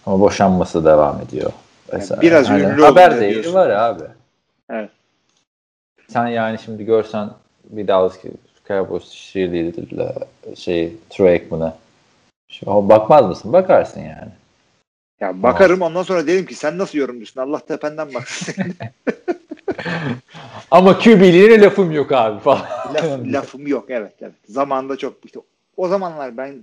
[0.06, 1.52] Ama boşanması devam ediyor.
[1.92, 2.16] Mesela.
[2.16, 4.02] Yani biraz yani ünlü haber değeri var abi.
[4.70, 4.90] Evet.
[6.08, 7.30] Sen yani şimdi görsen
[7.64, 8.14] bir Dallas
[8.68, 10.14] Cowboys cheerleader'la
[10.54, 11.76] şey Troy Aikman'a
[12.66, 13.52] bakmaz mısın?
[13.52, 14.32] Bakarsın yani.
[15.20, 17.40] Ya bakarım ondan sonra derim ki sen nasıl yorumcusun?
[17.40, 18.54] Allah tependen baksın.
[20.70, 22.66] Ama QB'liğine lafım yok abi falan.
[22.94, 24.34] Laf, lafım yok evet evet.
[24.48, 25.40] Zamanında çok işte
[25.76, 26.54] o zamanlar ben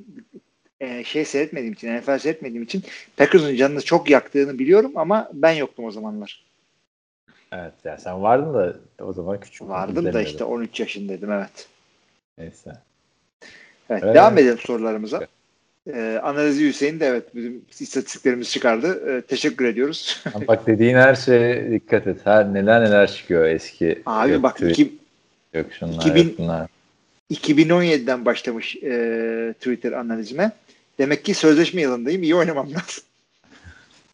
[0.80, 2.84] e, şey seyretmediğim için, NFL seyretmediğim için
[3.18, 6.46] Packers'ın canını çok yaktığını biliyorum ama ben yoktum o zamanlar.
[7.52, 9.70] Evet ya sen vardın da o zaman küçük.
[9.70, 11.68] Vardım da işte 13 yaşındaydım evet.
[12.38, 12.72] Neyse.
[13.90, 14.16] Evet, evet.
[14.16, 15.28] devam edelim sorularımıza.
[15.94, 19.18] Ee, analizi Hüseyin de evet bizim istatistiklerimiz çıkardı.
[19.18, 20.24] Ee, teşekkür ediyoruz.
[20.48, 22.18] bak dediğin her şeye dikkat et.
[22.24, 24.02] Her neler neler çıkıyor eski.
[24.06, 24.94] Abi yok, bak iki,
[25.54, 26.68] yok şunlar, 2000, bunlar.
[27.32, 30.52] 2017'den başlamış e, Twitter analizime.
[31.00, 32.24] Demek ki sözleşme yılındayım.
[32.24, 33.04] İyi oynamam lazım.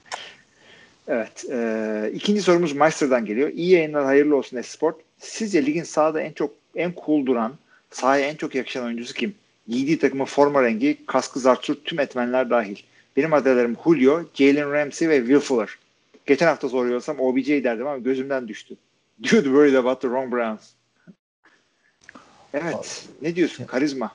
[1.07, 1.45] evet.
[1.51, 3.49] E, ikinci sorumuz Meister'dan geliyor.
[3.49, 4.95] İyi yayınlar, hayırlı olsun Esport.
[5.19, 7.53] Sizce ligin sahada en çok en cool duran,
[7.91, 9.35] sahaya en çok yakışan oyuncusu kim?
[9.67, 12.75] Giydiği takımın forma rengi, kaskı zartçurt tüm etmenler dahil.
[13.17, 15.69] Benim adaylarım Julio, Jalen Ramsey ve Will Fuller.
[16.25, 18.75] Geçen hafta soruyorsam OBJ derdim ama gözümden düştü.
[19.23, 20.74] Dude worried about the wrong Browns.
[22.53, 23.05] Evet.
[23.21, 23.65] Ne diyorsun?
[23.65, 24.11] Karizma.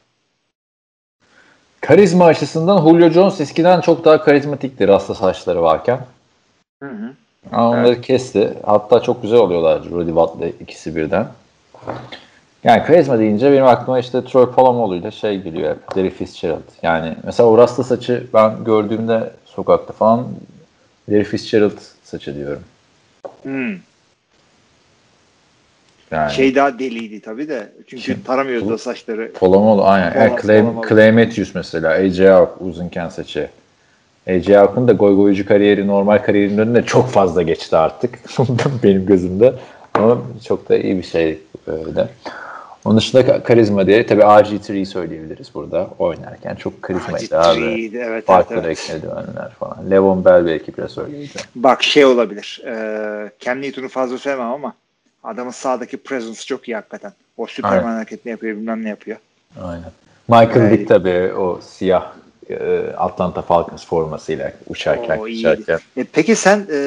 [1.81, 6.01] Karizma açısından Julio Jones eskiden çok daha karizmatikti rasta saçları varken.
[6.83, 7.13] Hı hı.
[7.53, 8.01] Ama onları evet.
[8.01, 8.55] kesti.
[8.67, 11.29] Hatta çok güzel oluyorlar Rudy Watt'la ikisi birden.
[12.65, 15.97] Yani karizma deyince benim aklıma işte Troy Polamalu ile şey geliyor hep.
[15.97, 16.63] Derek Fitzgerald.
[16.83, 20.29] Yani mesela o rasta saçı ben gördüğümde sokakta falan
[21.09, 22.63] Derek Fitzgerald saçı diyorum.
[23.43, 23.77] Hmm.
[26.11, 26.33] Yani.
[26.33, 27.73] Şey daha deliydi tabii de.
[27.87, 28.23] Çünkü Kim?
[28.23, 29.33] taramıyordu da saçları.
[29.33, 30.13] Polamalu aynen.
[30.13, 31.91] Polam, yani Clay, Clay Matthews mesela.
[31.91, 33.49] AJ Hawk uzunken saçı.
[34.29, 38.19] AJ Hawk'ın da goy goycu kariyeri normal kariyerinin önünde çok fazla geçti artık.
[38.83, 39.55] Benim gözümde.
[39.95, 42.09] Ama çok da iyi bir şey öyle.
[42.85, 46.55] Onun dışında karizma diye tabii RG3'yi söyleyebiliriz burada oynarken.
[46.55, 47.91] Çok karizmaydı abi.
[47.99, 49.53] Evet, Farklı evet, evet.
[49.59, 49.91] falan.
[49.91, 51.29] Levon Bell belki biraz öyleydi.
[51.55, 52.63] Bak şey olabilir.
[52.67, 54.75] E, Cam Newton'u fazla sevmem ama
[55.23, 57.13] adamın sağdaki presence çok iyi hakikaten.
[57.37, 57.97] O Superman Aynen.
[57.97, 59.19] hareketini yapıyor bilmem ne yapıyor.
[59.63, 59.93] Aynen.
[60.29, 62.13] Michael Vick tabii o siyah
[62.51, 65.79] e, Atlanta Falcons formasıyla uçarken, o, uçarken.
[65.97, 66.81] E, peki sen e,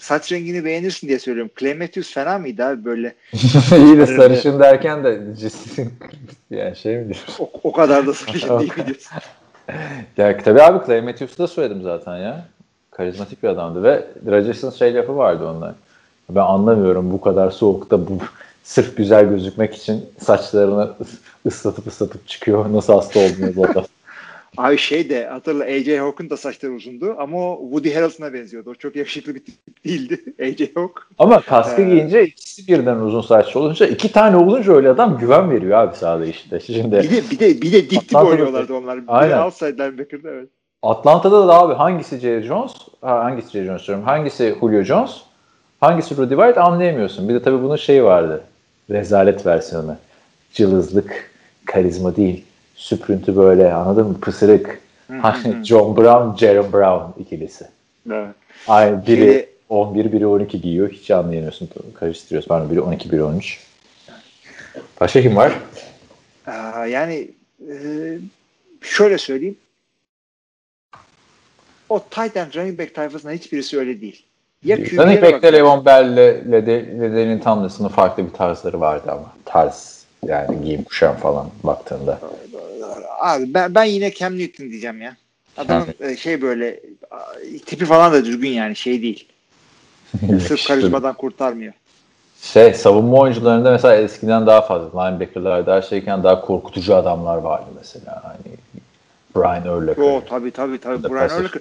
[0.00, 1.52] saç rengini beğenirsin diye söylüyorum.
[1.60, 3.14] Clay Matthews fena mıydı abi böyle?
[3.76, 5.20] İyi de sarışın derken de
[6.50, 7.34] yani şey mi diyorsun?
[7.38, 9.12] O, o kadar da sarışın değil mi diyorsun?
[10.16, 12.46] ya tabii abi Clay Matthews'u da söyledim zaten ya.
[12.90, 15.74] Karizmatik bir adamdı ve Rodgers'ın şey lafı vardı onda.
[16.30, 18.18] Ben anlamıyorum bu kadar soğukta bu
[18.62, 20.94] sırf güzel gözükmek için saçlarını
[21.46, 22.72] ıslatıp ıslatıp çıkıyor.
[22.72, 23.20] Nasıl hasta
[23.56, 23.84] bu adam?
[24.56, 28.70] Abi şey de hatırla AJ Hawk'un da saçları uzundu ama o Woody Harrelson'a benziyordu.
[28.70, 31.08] O çok yakışıklı bir tip değildi AJ Hawk.
[31.18, 35.50] Ama kaskı ee, giyince ikisi birden uzun saçlı olunca iki tane olunca öyle adam güven
[35.50, 36.60] veriyor abi sahada işte.
[36.60, 38.98] Şimdi bir de bir de bir de dip dip oynuyorlardı onlar.
[39.08, 39.38] Aynen.
[39.38, 40.48] Bir outside linebacker'da evet.
[40.82, 45.10] Atlanta'da da abi hangisi Jerry Jones, hangisi Jerry Jones diyorum, hangisi Julio Jones,
[45.84, 47.28] hangisi Rudy White anlayamıyorsun.
[47.28, 48.44] Bir de tabii bunun şeyi vardı.
[48.90, 49.96] Rezalet versiyonu.
[50.52, 51.30] Cılızlık,
[51.64, 52.44] karizma değil
[52.74, 54.20] süprüntü böyle anladın mı?
[54.20, 54.80] Pısırık.
[55.22, 57.66] Hani John Brown, Jerome Brown ikilisi.
[58.12, 58.34] Evet.
[58.68, 60.90] Ay, biri Şimdi, 11, biri 12 giyiyor.
[60.90, 61.70] Hiç anlayamıyorsun.
[61.94, 62.48] Karıştırıyorsun.
[62.48, 63.60] Pardon biri 12, biri 13.
[65.00, 65.52] Başka kim var?
[66.88, 67.28] Yani
[67.70, 67.74] e,
[68.80, 69.56] şöyle söyleyeyim.
[71.88, 74.24] O tight end running back tayfasında hiçbirisi öyle değil.
[74.64, 76.52] Ya running back'te Levon Bell ile
[77.00, 79.32] Ledenin Tomlinson'ın farklı bir tarzları vardı ama.
[79.44, 82.18] Tarz yani giyim kuşam falan baktığında.
[83.18, 85.16] Abi ben, ben yine Cam Newton diyeceğim ya.
[85.56, 86.80] Adamın e, şey böyle
[87.66, 89.28] tipi falan da düzgün yani şey değil.
[90.48, 91.72] Sırf karizmadan kurtarmıyor.
[92.42, 98.22] Şey savunma oyuncularında mesela eskiden daha fazla linebacker'lar daha şeyken daha korkutucu adamlar vardı mesela.
[98.24, 98.56] Hani
[99.36, 100.02] Brian Urlacher.
[100.02, 101.60] O tabii tabii tabii Brian Urlacher.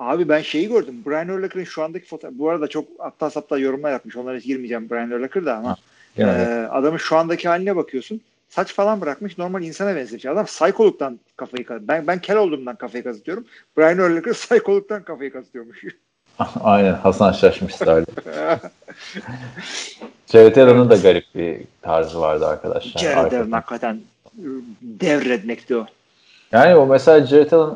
[0.00, 1.02] Abi ben şeyi gördüm.
[1.06, 4.16] Brian Urlacher'ın şu andaki fotoğraf bu arada çok aptal saptal yorumlar yapmış.
[4.16, 5.76] Onlara hiç girmeyeceğim Brian Urlacher da ama
[6.18, 6.24] e,
[6.70, 10.26] adamın şu andaki haline bakıyorsun saç falan bırakmış normal insana benzemiş.
[10.26, 11.88] Adam psikologdan kafayı kazıtıyor.
[11.88, 13.44] Ben, ben kel olduğumdan kafayı kazıtıyorum.
[13.78, 15.84] Brian Urlacher psikologdan kafayı kazıtıyormuş.
[16.60, 18.06] Aynen Hasan şaşmış öyle.
[20.32, 23.00] Jared Allen'ın da garip bir tarzı vardı arkadaşlar.
[23.00, 24.00] Jared Allen hakikaten
[24.82, 25.86] devretmekti o.
[26.52, 27.74] Yani o mesela Jared Allen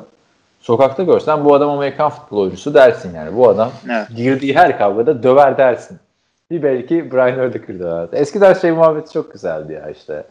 [0.65, 3.37] sokakta görsen bu adam Amerikan futbol oyuncusu dersin yani.
[3.37, 4.09] Bu adam evet.
[4.17, 5.99] girdiği her kavgada döver dersin.
[6.51, 8.09] Bir belki Brian Urlacher döver.
[8.13, 10.25] Eskiden şey muhabbeti çok güzeldi ya işte.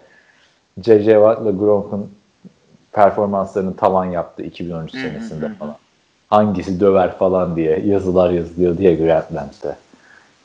[0.81, 1.13] J.J.
[1.13, 2.11] Watt'la Gronk'un
[2.91, 5.75] performanslarını tavan yaptı 2013 senesinde falan.
[6.29, 9.75] Hangisi döver falan diye yazılar yazılıyor diye Grantland'de.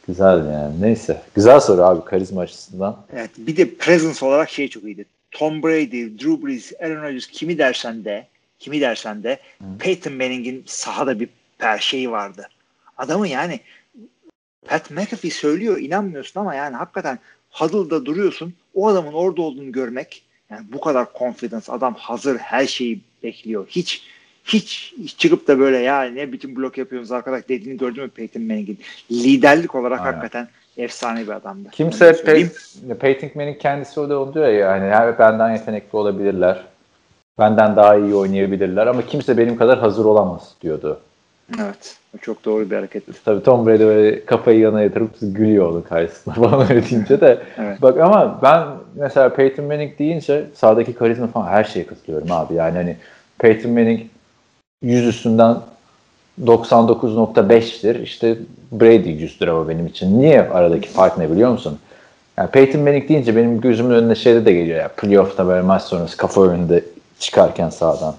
[0.06, 0.80] Güzel yani.
[0.80, 1.22] Neyse.
[1.34, 2.96] Güzel soru abi karizma açısından.
[3.12, 3.30] Evet.
[3.38, 5.04] Bir de presence olarak şey çok iyiydi.
[5.30, 8.26] Tom Brady, Drew Brees, Aaron Rodgers kimi dersen de
[8.58, 9.64] kimi dersen de Hı.
[9.78, 12.48] Peyton Manning'in sahada bir per şeyi vardı.
[12.98, 13.60] Adamı yani
[14.66, 17.18] Pat McAfee söylüyor inanmıyorsun ama yani hakikaten
[17.50, 18.54] huddle'da duruyorsun.
[18.74, 23.66] O adamın orada olduğunu görmek yani bu kadar confidence adam hazır her şeyi bekliyor.
[23.68, 24.02] Hiç
[24.44, 28.78] hiç çıkıp da böyle ya ne biçim blok yapıyorsunuz arkadaş dediğini gördün mü Peyton Manning'in?
[29.10, 30.12] Liderlik olarak Aynen.
[30.12, 31.68] hakikaten efsane bir adamdı.
[31.72, 32.48] Kimse Pey
[33.00, 36.64] Peyton Manning kendisi da onu diyor ya yani her benden yetenekli olabilirler.
[37.38, 41.00] Benden daha iyi oynayabilirler ama kimse benim kadar hazır olamaz diyordu.
[41.60, 41.96] Evet.
[42.20, 43.24] Çok doğru bir hareket.
[43.24, 47.38] Tabii Tom Brady böyle kafayı yana yatırıp gülüyordu karşısında falan öyle deyince de.
[47.58, 47.82] evet.
[47.82, 52.54] Bak ama ben mesela Peyton Manning deyince sağdaki karizma falan her şeye katılıyorum abi.
[52.54, 52.96] Yani hani
[53.38, 54.00] Peyton Manning
[54.82, 55.56] 100 üstünden
[56.44, 58.02] 99.5'tir.
[58.02, 58.36] İşte
[58.72, 60.20] Brady 100'dür ama benim için.
[60.20, 61.78] Niye aradaki fark ne biliyor musun?
[62.38, 64.88] Yani Peyton Manning deyince benim gözümün önüne şeyde de geliyor ya.
[64.88, 66.84] Playoff'ta böyle maç sonrası kafa önünde
[67.18, 68.14] çıkarken sağdan.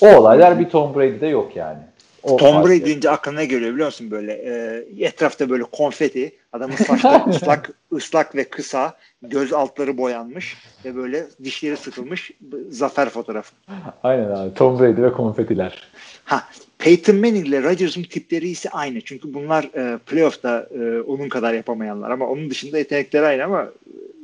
[0.00, 1.78] O olaylar bir Tom Brady'de yok yani.
[2.24, 6.76] O Tom Brady deyince aklına ne geliyor biliyor musun böyle e, etrafta böyle konfeti adamın
[6.76, 12.30] saçları ıslak ıslak ve kısa göz altları boyanmış ve böyle dişleri sıkılmış
[12.68, 13.54] zafer fotoğrafı.
[14.02, 15.88] Aynen abi Tom Brady ve konfetiler.
[16.24, 16.44] Ha
[16.78, 19.00] Peyton Manning ile Rodgers'ın tipleri ise aynı.
[19.00, 23.68] Çünkü bunlar e, playoff'ta e, onun kadar yapamayanlar ama onun dışında yetenekleri aynı ama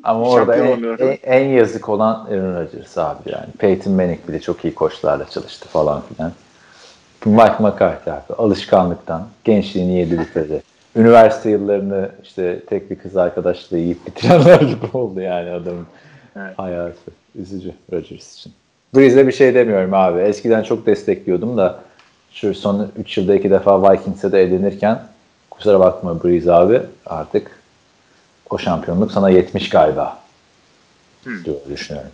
[0.02, 3.46] ama orada en, en, en yazık olan Aaron Rodgers abi yani.
[3.58, 6.32] Peyton Manning bile çok iyi koçlarla çalıştı falan filan.
[7.24, 10.62] Mike McCarthy abi alışkanlıktan gençliğini yedi bitirdi.
[10.96, 15.86] Üniversite yıllarını işte tek bir kız arkadaşla yiyip bitirenler gibi oldu yani adamın
[16.36, 16.58] evet.
[16.58, 17.10] hayatı.
[17.34, 18.52] Üzücü Rodgers için.
[18.96, 20.20] Breeze'e bir şey demiyorum abi.
[20.20, 21.78] Eskiden çok destekliyordum da
[22.32, 25.02] şu son 3 yılda iki defa Vikings'e de elenirken
[25.50, 27.60] kusura bakma Breeze abi artık
[28.50, 30.22] o şampiyonluk sana yetmiş galiba.
[31.24, 31.44] Hmm.
[31.44, 32.10] Diyor, düşünüyorum.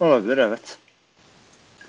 [0.00, 0.78] Olabilir evet.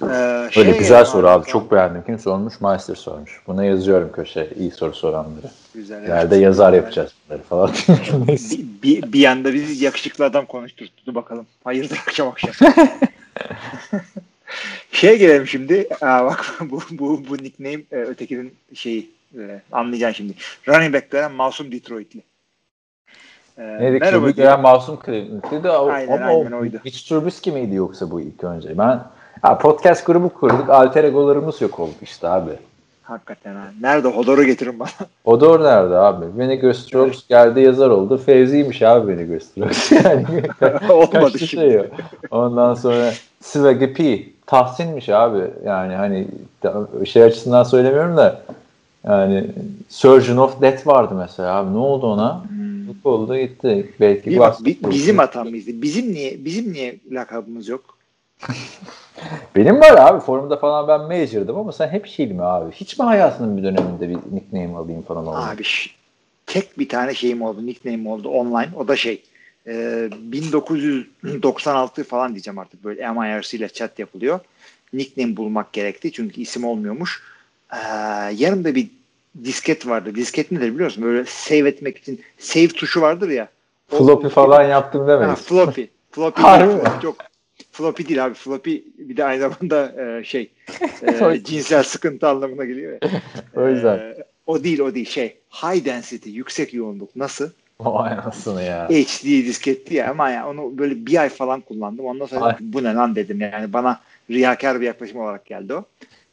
[0.04, 1.48] Ee, Böyle şey güzel soru abi.
[1.48, 2.04] Çok beğendim.
[2.06, 2.62] Kim sormuş?
[2.62, 3.42] Meister sormuş.
[3.48, 4.50] Buna yazıyorum köşe.
[4.60, 5.52] İyi soru soranları.
[5.74, 6.08] Güzel.
[6.08, 6.44] Yerde evet.
[6.44, 7.72] yazar yapacağız bunları falan.
[8.28, 11.46] bir, bir, bir yanda bizi yakışıklı adam konuşturdu bakalım.
[11.64, 12.52] Hayırdır akşam akşam.
[14.92, 15.88] Şeye gelelim şimdi.
[16.02, 20.34] Aa, bak bu, bu, bu nickname e, ötekinin şeyi e, anlayacaksın şimdi.
[20.68, 22.22] Running back dönen masum Detroit'li.
[23.60, 24.00] Ee, Neydi?
[24.00, 24.38] Merhaba.
[24.38, 26.78] Dönen masum Cleveland'li de aynen, ama aynen, o, oydu.
[26.86, 28.78] Mitch Trubisky miydi yoksa bu ilk önce?
[28.78, 29.00] Ben
[29.42, 30.70] Ha, podcast grubu kurduk.
[30.70, 32.52] Alter egolarımız yok oldu işte abi.
[33.04, 33.64] Hakikaten ha.
[33.82, 34.08] Nerede?
[34.08, 34.90] Hodor'u getirin bana.
[35.26, 36.26] Hodor nerede abi?
[36.38, 37.30] Vinegar Strokes evet.
[37.30, 38.18] geldi yazar oldu.
[38.18, 39.92] Fevzi'ymiş abi Vinegar Strokes.
[40.06, 40.26] Yani
[40.92, 41.48] Olmadı şimdi.
[41.48, 41.82] Şey
[42.32, 44.24] Ondan sonra Swaggy P.
[44.46, 45.42] Tahsinmiş abi.
[45.66, 46.28] Yani hani
[47.06, 48.42] şey açısından söylemiyorum da
[49.08, 49.48] yani
[49.90, 51.74] Surgeon of Death vardı mesela abi.
[51.74, 52.44] Ne oldu ona?
[52.44, 52.69] Hmm.
[53.04, 53.90] Oldu gitti.
[54.00, 55.82] Belki Bir bak, bizim hatamızdı.
[55.82, 57.98] Bizim niye bizim niye lakabımız yok?
[59.56, 62.72] Benim var abi forumda falan ben Major'dım ama sen hep şey mi abi?
[62.72, 65.38] Hiç mi hayatının bir döneminde bir nickname alayım falan oldu?
[65.38, 65.64] Abi
[66.46, 68.70] tek bir tane şeyim oldu, nickname oldu online.
[68.76, 69.24] O da şey
[69.68, 74.40] e, 1996 falan diyeceğim artık böyle MIRC ile chat yapılıyor.
[74.94, 77.24] Nickname bulmak gerekti çünkü isim olmuyormuş.
[77.74, 77.78] E,
[78.36, 78.90] yanımda bir
[79.44, 80.16] disket vardı.
[80.16, 81.04] Disket nedir biliyor musun?
[81.04, 83.50] Böyle save etmek için save tuşu vardır ya.
[83.88, 85.32] Floppy falan yaptım demeyiz.
[85.32, 85.84] Ha, floppy.
[86.12, 86.42] Floppy.
[86.46, 87.16] Harbi Çok
[87.72, 88.34] floppy değil abi.
[88.34, 90.52] Floppy bir de aynı zamanda e, şey
[91.32, 93.10] e, cinsel sıkıntı anlamına geliyor ya.
[93.56, 93.98] o yüzden.
[93.98, 94.16] E,
[94.48, 97.50] o değil o değil şey high density yüksek yoğunluk nasıl?
[97.80, 98.88] Vay anasını ya.
[98.90, 102.06] HD disketti ya ama ya onu böyle bir ay falan kullandım.
[102.06, 102.56] Ondan sonra Ay.
[102.60, 105.86] bu ne lan dedim yani bana riyakar bir yaklaşım olarak geldi o.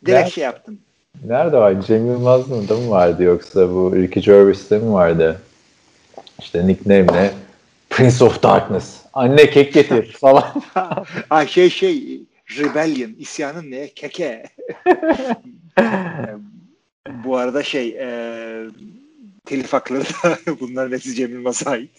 [0.06, 0.30] Direkt Nerede?
[0.30, 0.78] şey yaptım.
[1.24, 1.80] Nerede var?
[1.80, 5.40] Cem Yılmaz'ın da mı vardı yoksa bu Ricky Gervais'te mi vardı?
[6.38, 7.30] İşte nickname ne?
[7.90, 9.00] Prince of Darkness.
[9.12, 10.44] Anne kek getir falan.
[11.30, 12.20] Ay şey şey
[12.58, 13.88] Rebellion isyanın ne?
[13.88, 14.42] Keke.
[17.24, 18.08] Bu arada şey e,
[19.44, 21.90] telif hakları da bunlar Mesih Cem Yılmaz'a ait.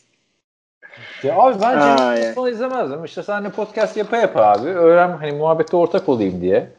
[1.23, 3.05] Ya abi ben Cem Yılmaz'ı izlemezdim.
[3.05, 4.67] İşte seninle podcast yapa yapa abi.
[4.69, 6.76] Öğren hani muhabbete ortak olayım diye.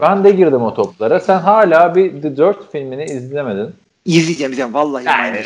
[0.00, 1.20] Ben de girdim o toplara.
[1.20, 3.70] Sen hala bir The Dirt filmini izlemedin.
[4.04, 4.74] İzleyeceğim izleyeceğim.
[4.74, 5.42] Vallahi yani,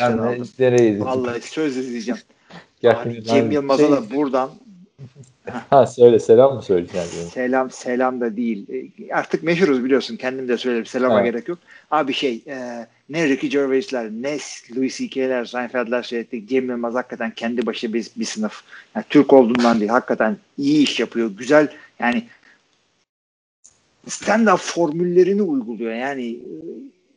[0.61, 2.21] yani, Vallahi söz izleyeceğim.
[2.85, 3.93] Abi, Cem Yılmaz'a şey...
[3.93, 4.51] da buradan
[5.71, 7.29] ha söyle selam mı söyleyeceksin?
[7.29, 8.67] Selam selam da değil.
[8.71, 10.17] E, artık meşhuruz biliyorsun.
[10.17, 10.87] Kendim de söylerim.
[10.87, 11.33] Selama evet.
[11.33, 11.59] gerek yok.
[11.91, 14.39] Abi şey e, ne Ricky Gervais'ler ne
[14.77, 16.49] Louis C.K.'ler Seinfeld'ler seyrettik.
[16.49, 18.63] Cem Yılmaz hakikaten kendi başı bir, bir sınıf.
[18.95, 19.91] Yani Türk olduğundan değil.
[19.91, 21.31] Hakikaten iyi iş yapıyor.
[21.39, 21.69] Güzel
[22.01, 22.27] yani
[24.09, 25.93] stand-up formüllerini uyguluyor.
[25.93, 26.53] Yani e,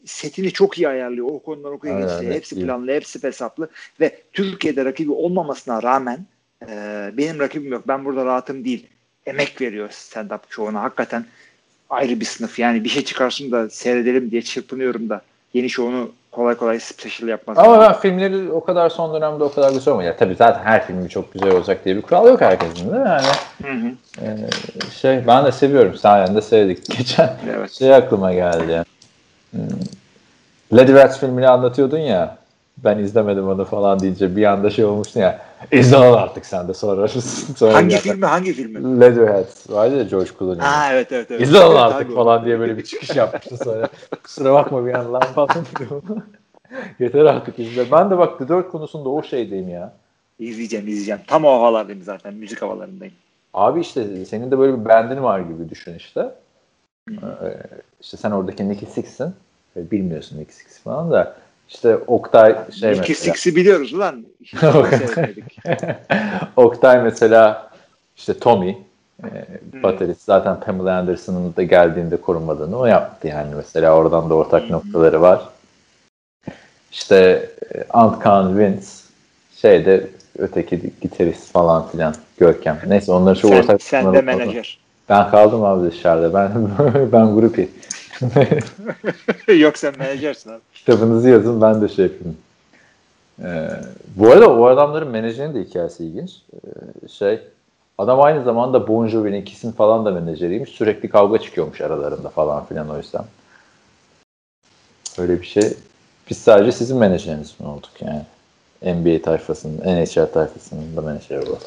[0.06, 1.28] setini çok iyi ayarlıyor.
[1.28, 2.34] O konudan o konuya geçiyor.
[2.34, 2.66] Hepsi iyi.
[2.66, 6.26] planlı, hepsi hesaplı ve Türkiye'de rakibi olmamasına rağmen
[6.62, 6.68] e,
[7.18, 7.88] benim rakibim yok.
[7.88, 8.88] Ben burada rahatım değil.
[9.26, 10.84] Emek veriyor stand-up çoğuna.
[10.84, 11.26] Hakikaten
[11.90, 12.60] ayrı bir sınıf.
[12.60, 15.22] Yani bir şey çıkarsın da seyredelim diye çırpınıyorum da
[15.54, 17.58] yeni şovunu kolay kolay special yapmaz.
[17.58, 20.12] Ama ben filmleri o kadar son dönemde o kadar güzel olmuyor.
[20.12, 23.08] Ya, tabii zaten her filmi çok güzel olacak diye bir kural yok herkesin değil mi?
[23.08, 23.28] Yani,
[23.64, 23.92] hı hı.
[24.26, 25.96] E, şey ben de seviyorum.
[25.96, 26.86] Sayende sevdik.
[26.98, 27.72] Geçen evet.
[27.72, 28.72] şey aklıma geldi.
[28.72, 28.86] Yani.
[29.52, 29.80] Hmm.
[30.74, 32.41] Lady Rats filmini anlatıyordun ya
[32.84, 35.42] ben izlemedim onu falan deyince bir anda şey olmuştu ya
[35.72, 37.08] izle artık sen de sonra.
[37.58, 38.02] sonra hangi geldi.
[38.02, 39.02] filmi hangi filmi?
[39.02, 40.60] Leatherheads vardı ya George Clooney.
[40.60, 41.32] Ha evet evet.
[41.32, 41.42] evet.
[41.42, 42.16] İzle evet, artık abi.
[42.16, 43.90] falan diye böyle bir çıkış yapmıştı sonra.
[44.24, 45.50] Kusura bakma bir an lan falan
[47.00, 47.92] Yeter artık izle.
[47.92, 49.94] Ben de bak The Dirt konusunda o şeydeyim ya.
[50.40, 51.22] İzleyeceğim izleyeceğim.
[51.28, 52.34] Tam o havalardayım zaten.
[52.34, 53.14] Müzik havalarındayım.
[53.54, 56.32] Abi işte senin de böyle bir bendin var gibi düşün işte.
[57.12, 57.16] Ee,
[58.02, 59.34] işte sen oradaki Nicky Six'sin.
[59.76, 61.36] Bilmiyorsun Nicky Six falan da
[61.74, 63.56] işte Oktay şey Nicky mesela.
[63.56, 64.26] Biliyoruz lan.
[66.56, 67.72] Oktay mesela
[68.18, 68.78] işte Tommy e,
[69.72, 69.84] hmm.
[69.84, 74.72] baterist zaten Pamela Anderson'ın da geldiğinde korunmadığını o yaptı yani mesela oradan da ortak hmm.
[74.72, 75.42] noktaları var.
[76.92, 78.86] İşte e, Antkan Vince
[79.56, 80.08] şeyde
[80.38, 82.80] öteki gitarist falan filan Görkem.
[82.88, 84.80] Neyse onları çok sen, ortak sen de menajer.
[85.10, 86.34] Ben kaldım abi dışarıda.
[86.34, 86.52] Ben
[87.12, 87.70] ben grupi.
[89.58, 90.62] Yok sen menajersin abi.
[90.74, 92.38] Kitabınızı yazın ben de şey yapayım.
[93.44, 93.70] Ee,
[94.16, 96.32] bu arada o adamların menajerinin de hikayesi ilginç.
[96.54, 97.40] Ee, şey
[97.98, 100.70] adam aynı zamanda Bon Jovi'nin ikisinin falan da menajeriymiş.
[100.70, 103.26] Sürekli kavga çıkıyormuş aralarında falan filan o yüzden.
[105.18, 105.74] Öyle bir şey.
[106.30, 108.22] Biz sadece sizin menajeriniz mi olduk yani?
[108.96, 111.62] NBA tayfasının, NHL tayfasının da menajeri olalım.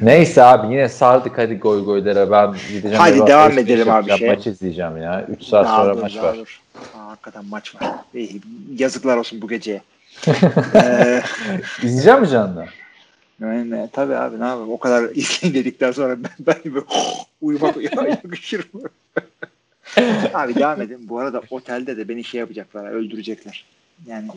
[0.00, 2.96] Neyse abi yine sardık hadi goy goylere ben gideceğim.
[2.98, 4.28] Hadi devam alışveriş edelim abi şey.
[4.28, 5.26] Maç izleyeceğim ya.
[5.28, 6.36] 3 saat Daha sonra dur, maç daha var.
[6.36, 6.60] dur.
[6.96, 7.82] Aa, hakikaten maç var.
[8.14, 8.40] İyi,
[8.78, 9.82] yazıklar olsun bu geceye.
[10.74, 11.22] ee,
[11.82, 12.66] İzleyeceğim mi canlı?
[13.40, 16.30] yani, tabii abi ne yapayım o kadar izleyin dedikten sonra ben,
[16.64, 16.86] ben böyle
[17.42, 17.76] uyumak
[18.08, 18.80] yakışır mı?
[20.34, 21.08] abi devam edin.
[21.08, 23.64] Bu arada otelde de beni şey yapacaklar, öldürecekler.
[24.06, 24.28] Yani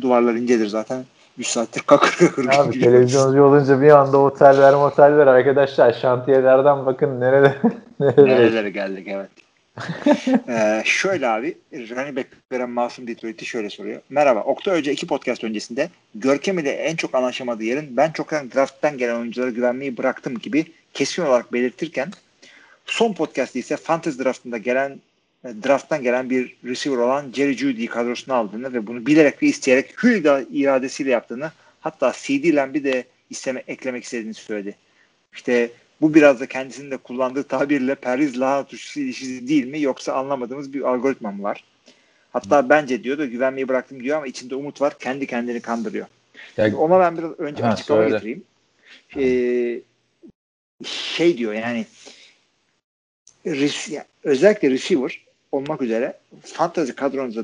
[0.00, 1.04] duvarlar incedir zaten.
[1.38, 2.46] 3 saattir kakır kakır.
[2.46, 2.92] Abi gidiyor.
[2.92, 7.56] televizyoncu olunca bir anda oteller oteller arkadaşlar şantiyelerden bakın nerede
[8.00, 8.24] nerede.
[8.26, 9.30] Nerelere geldik evet.
[10.48, 14.00] ee, şöyle abi running back veren Masum Detroit'i şöyle soruyor.
[14.10, 14.40] Merhaba.
[14.40, 19.14] Oktay Hoca iki podcast öncesinde Görkem ile en çok anlaşamadığı yerin ben çoktan drafttan gelen
[19.20, 22.10] oyunculara güvenmeyi bıraktım gibi kesin olarak belirtirken
[22.86, 25.00] son podcast'te ise fantasy draftında gelen
[25.44, 30.24] drafttan gelen bir receiver olan Jerry Judy'yi kadrosuna aldığını ve bunu bilerek ve isteyerek hül
[30.52, 34.76] iradesiyle yaptığını hatta CD Lamb'i de isteme, eklemek istediğini söyledi.
[35.34, 40.12] İşte bu biraz da kendisinin de kullandığı tabirle periz lahana tuşusu ilişkisi değil mi yoksa
[40.12, 41.64] anlamadığımız bir algoritma mı var?
[42.32, 44.98] Hatta bence diyor da güvenmeyi bıraktım diyor ama içinde umut var.
[44.98, 46.06] Kendi kendini kandırıyor.
[46.56, 48.14] Ya, Ona ben biraz önce Ha, açıklama söyle.
[48.14, 48.44] getireyim.
[49.16, 49.80] Ee,
[50.86, 51.86] şey diyor yani
[53.46, 55.20] res- yani özellikle receiver
[55.52, 57.42] olmak üzere fantasy kadronuza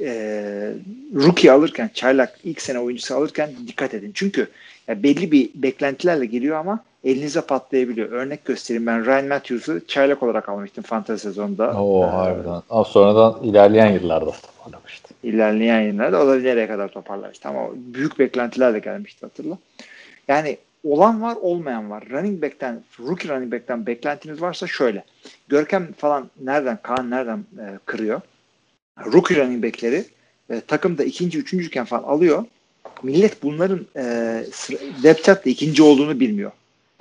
[0.00, 0.74] e,
[1.14, 4.10] rookie alırken çaylak ilk sene oyuncusu alırken dikkat edin.
[4.14, 4.48] Çünkü
[4.88, 8.10] ya belli bir beklentilerle geliyor ama elinize patlayabiliyor.
[8.10, 11.82] Örnek göstereyim ben Ryan Matthews'u çaylak olarak almıştım fantasy sezonunda.
[11.82, 12.62] Oo Ee, harbiden.
[12.70, 15.14] Ama sonradan ilerleyen yıllarda toparlamıştı.
[15.22, 19.58] ilerleyen yıllarda o da nereye kadar toparlar işte ama büyük beklentilerle gelmişti hatırla.
[20.28, 22.04] Yani olan var olmayan var.
[22.10, 25.04] Running back'ten rookie running back'ten beklentiniz varsa şöyle.
[25.48, 28.20] Görkem falan nereden Kaan nereden e, kırıyor?
[29.12, 30.04] Rookie running back'leri
[30.50, 32.44] e, takımda ikinci, üçüncüyken falan alıyor.
[33.02, 34.02] Millet bunların e,
[35.02, 36.52] depth chart'ta ikinci olduğunu bilmiyor.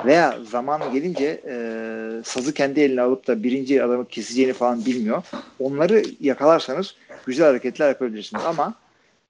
[0.06, 1.56] Veya zamanı gelince e,
[2.24, 5.24] sazı kendi eline alıp da birinci adamı keseceğini falan bilmiyor.
[5.60, 8.74] Onları yakalarsanız güzel hareketler yapabilirsiniz ama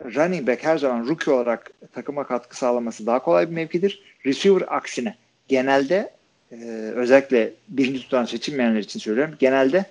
[0.06, 4.04] running back her zaman rookie olarak takıma katkı sağlaması daha kolay bir mevkidir.
[4.26, 5.16] Receiver aksine
[5.48, 6.12] genelde
[6.52, 6.56] e,
[6.96, 9.36] özellikle birinci tutan seçilmeyenler için söylüyorum.
[9.40, 9.86] Genelde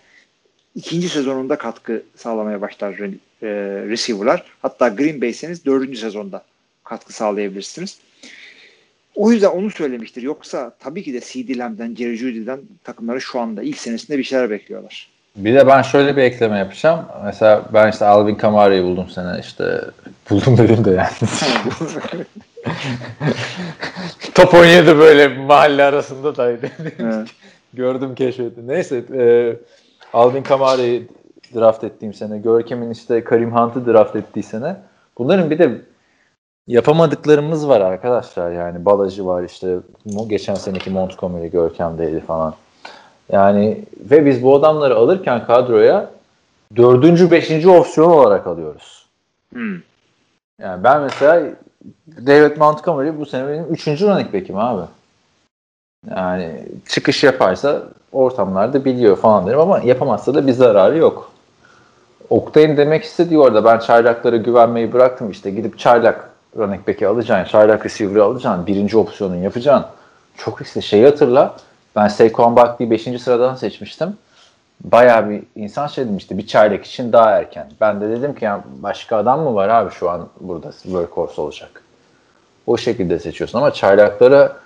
[0.75, 3.49] ikinci sezonunda katkı sağlamaya başlar e,
[3.89, 4.45] receiver'lar.
[4.63, 6.45] Hatta Green Bay'seniz dördüncü sezonda
[6.85, 7.99] katkı sağlayabilirsiniz.
[9.15, 10.23] O yüzden onu söylemiştir.
[10.23, 14.51] Yoksa tabii ki de CD Lamb'den, Jerry Judy'den takımları şu anda ilk senesinde bir şeyler
[14.51, 15.11] bekliyorlar.
[15.45, 17.01] Bir de ben şöyle bir ekleme yapacağım.
[17.25, 19.81] Mesela ben işte Alvin Kamara'yı buldum sene işte
[20.31, 21.09] buldum dedim de yani.
[24.35, 26.51] Top oynuyordu böyle mahalle arasında da.
[26.51, 26.71] Evet.
[27.75, 28.69] Gördüm keşfettim.
[28.69, 29.57] Neyse e,
[30.13, 31.09] Alvin Kamara'yı
[31.55, 34.77] draft ettiğim sene, Görkem'in işte Karim Hunt'ı draft ettiği sene.
[35.19, 35.81] Bunların bir de
[36.67, 38.85] yapamadıklarımız var arkadaşlar yani.
[38.85, 39.77] Balacı var işte.
[40.29, 42.55] Geçen seneki Montgomery Görkem'deydi falan.
[43.33, 46.11] Yani ve biz bu adamları alırken kadroya
[46.77, 49.07] dördüncü, beşinci opsiyon olarak alıyoruz.
[49.53, 49.75] Hmm.
[50.61, 51.47] Yani ben mesela
[52.27, 54.83] David Montgomery bu sene benim üçüncü running back'im abi.
[56.11, 61.33] Yani çıkış yaparsa ortamlarda biliyor falan derim ama yapamazsa da bir zararı yok.
[62.31, 67.87] Oktay'ın demek istediği orada ben çaylaklara güvenmeyi bıraktım işte gidip çaylak running back'i alacaksın, çaylak
[67.87, 69.87] receiver'ı alacaksın, birinci opsiyonun yapacaksın.
[70.37, 70.83] Çok riskli.
[70.83, 71.57] Şeyi hatırla
[71.97, 73.23] ben Saquon Barkley'i 5.
[73.23, 74.17] sıradan seçmiştim.
[74.85, 77.71] Bayağı bir insan şey demişti bir çaylak için daha erken.
[77.81, 81.83] Ben de dedim ki ya başka adam mı var abi şu an burada workhorse olacak.
[82.67, 84.57] O şekilde seçiyorsun ama çaylaklara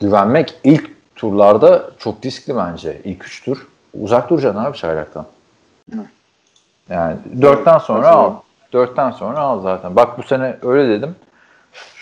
[0.00, 3.00] güvenmek ilk turlarda çok riskli bence.
[3.04, 3.66] İlk üç tur
[4.00, 5.26] uzak duracaksın abi çaylaktan.
[6.90, 8.34] Yani dörtten sonra al.
[8.72, 9.96] Dörtten sonra al zaten.
[9.96, 11.16] Bak bu sene öyle dedim.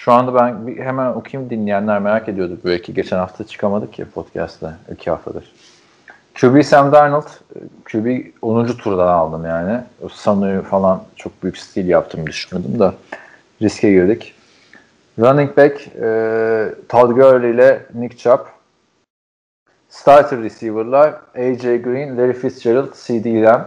[0.07, 2.59] Şu anda ben bir hemen okuyayım dinleyenler merak ediyordu.
[2.65, 4.79] Belki geçen hafta çıkamadık ya podcast'ta.
[4.93, 5.53] iki haftadır.
[6.41, 7.29] QB Sam Darnold.
[7.85, 8.67] QB 10.
[8.67, 9.81] turdan aldım yani.
[10.03, 12.95] O Sanu'yu falan çok büyük stil yaptım düşünüyordum da.
[13.63, 14.35] Riske girdik.
[15.19, 18.41] Running back e, Todd Gurley ile Nick Chubb.
[19.89, 23.65] Starter receiver'lar AJ Green, Larry Fitzgerald, CD Lamb.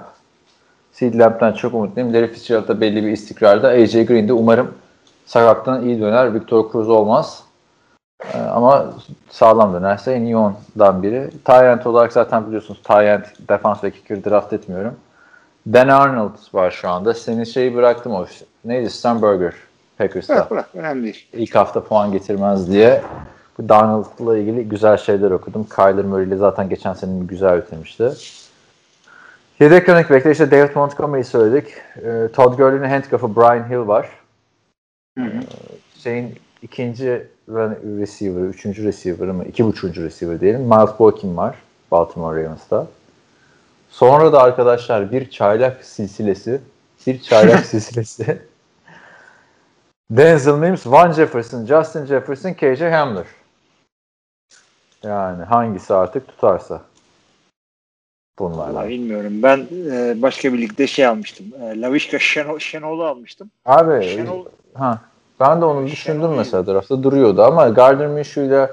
[0.93, 2.13] CD Lamb'den çok umutluyum.
[2.13, 3.67] Larry Fitzgerald da belli bir istikrarda.
[3.67, 4.73] AJ Green de umarım
[5.29, 6.33] sakatlıktan iyi döner.
[6.33, 7.43] Victor Cruz olmaz.
[8.33, 8.93] Ee, ama
[9.29, 11.29] sağlam dönerse en iyi ondan biri.
[11.45, 14.95] Tyent olarak zaten biliyorsunuz Tyent defans ve kicker draft etmiyorum.
[15.67, 17.13] Dan Arnold var şu anda.
[17.13, 18.25] Senin şeyi bıraktım o.
[18.65, 18.89] Neydi?
[18.89, 19.53] Sternberger.
[19.97, 20.35] Packers'ta.
[20.35, 21.27] Bırak bırak önemli değil.
[21.33, 23.01] İlk hafta puan getirmez diye.
[23.57, 25.67] Bu Darnold'la ilgili güzel şeyler okudum.
[25.75, 28.11] Kyler Murray ile zaten geçen sene güzel bitirmişti.
[29.59, 31.67] Yedek running back'te işte David Montgomery'i söyledik.
[32.03, 34.18] Ee, Todd Gurley'nin handcuff'ı Brian Hill var.
[35.19, 35.41] Hı hı.
[36.03, 39.45] Şeyin ikinci run- receiver, üçüncü receiver mı?
[39.45, 40.61] İki buçuğuncu receiver diyelim.
[40.61, 41.55] Miles Boykin var
[41.91, 42.87] Baltimore Ravens'ta.
[43.89, 46.61] Sonra da arkadaşlar bir çaylak silsilesi,
[47.07, 48.41] bir çaylak silsilesi.
[50.11, 53.25] Denzel Mims, Van Jefferson, Justin Jefferson, KJ Hamler.
[55.03, 56.81] Yani hangisi artık tutarsa.
[58.39, 58.89] Vallahi Bunlardan.
[58.89, 59.43] bilmiyorum.
[59.43, 61.45] Ben e, başka bir ligde şey almıştım.
[61.61, 63.51] E, Lavishka Şenol, Şenol'u almıştım.
[63.65, 65.01] Abi Şenol Ha.
[65.39, 68.69] Ben de onu düşündüm mesela draftta duruyordu ama Gardner Minshew'yla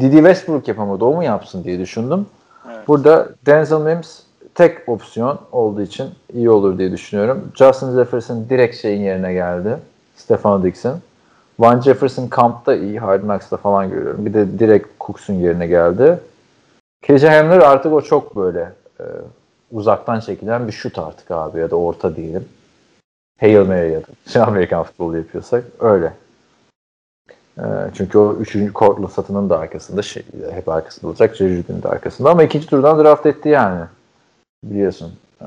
[0.00, 1.04] Didi Westbrook yapamadı.
[1.04, 2.26] O mu yapsın diye düşündüm.
[2.68, 2.88] Evet.
[2.88, 4.20] Burada Denzel Mims
[4.54, 7.52] tek opsiyon olduğu için iyi olur diye düşünüyorum.
[7.58, 9.76] Justin Jefferson direkt şeyin yerine geldi.
[10.16, 10.98] Stefan Dixon.
[11.58, 12.98] Van Jefferson kampta iyi.
[12.98, 14.26] Hard Knocks'ta falan görüyorum.
[14.26, 16.18] Bir de direkt Cooks'un yerine geldi.
[17.02, 19.04] KJ Hamler artık o çok böyle e,
[19.72, 22.44] uzaktan çekilen bir şut artık abi ya da orta diyelim.
[23.40, 26.12] Hail Mary ya da Amerikan futbolu yapıyorsak öyle.
[27.58, 27.64] E,
[27.94, 30.22] çünkü o üçüncü Cortland satının da arkasında şey,
[30.52, 31.36] hep arkasında olacak.
[31.36, 33.84] Jerry de arkasında ama ikinci turdan draft etti yani.
[34.64, 35.12] Biliyorsun.
[35.42, 35.46] E,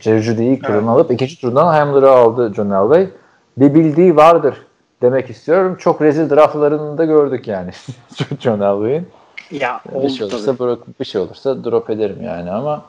[0.00, 0.88] Jerry Judy'yi ilk turdan Evet.
[0.88, 3.08] alıp ikinci turdan Hamler'ı aldı John Elway.
[3.56, 4.66] Bir bildiği vardır
[5.02, 5.76] demek istiyorum.
[5.80, 7.70] Çok rezil draftlarını da gördük yani.
[8.40, 9.08] John Elway'in.
[9.50, 10.34] Ya Bir oldu şey tabii.
[10.36, 12.84] olursa bırak, bir şey olursa drop ederim yani ama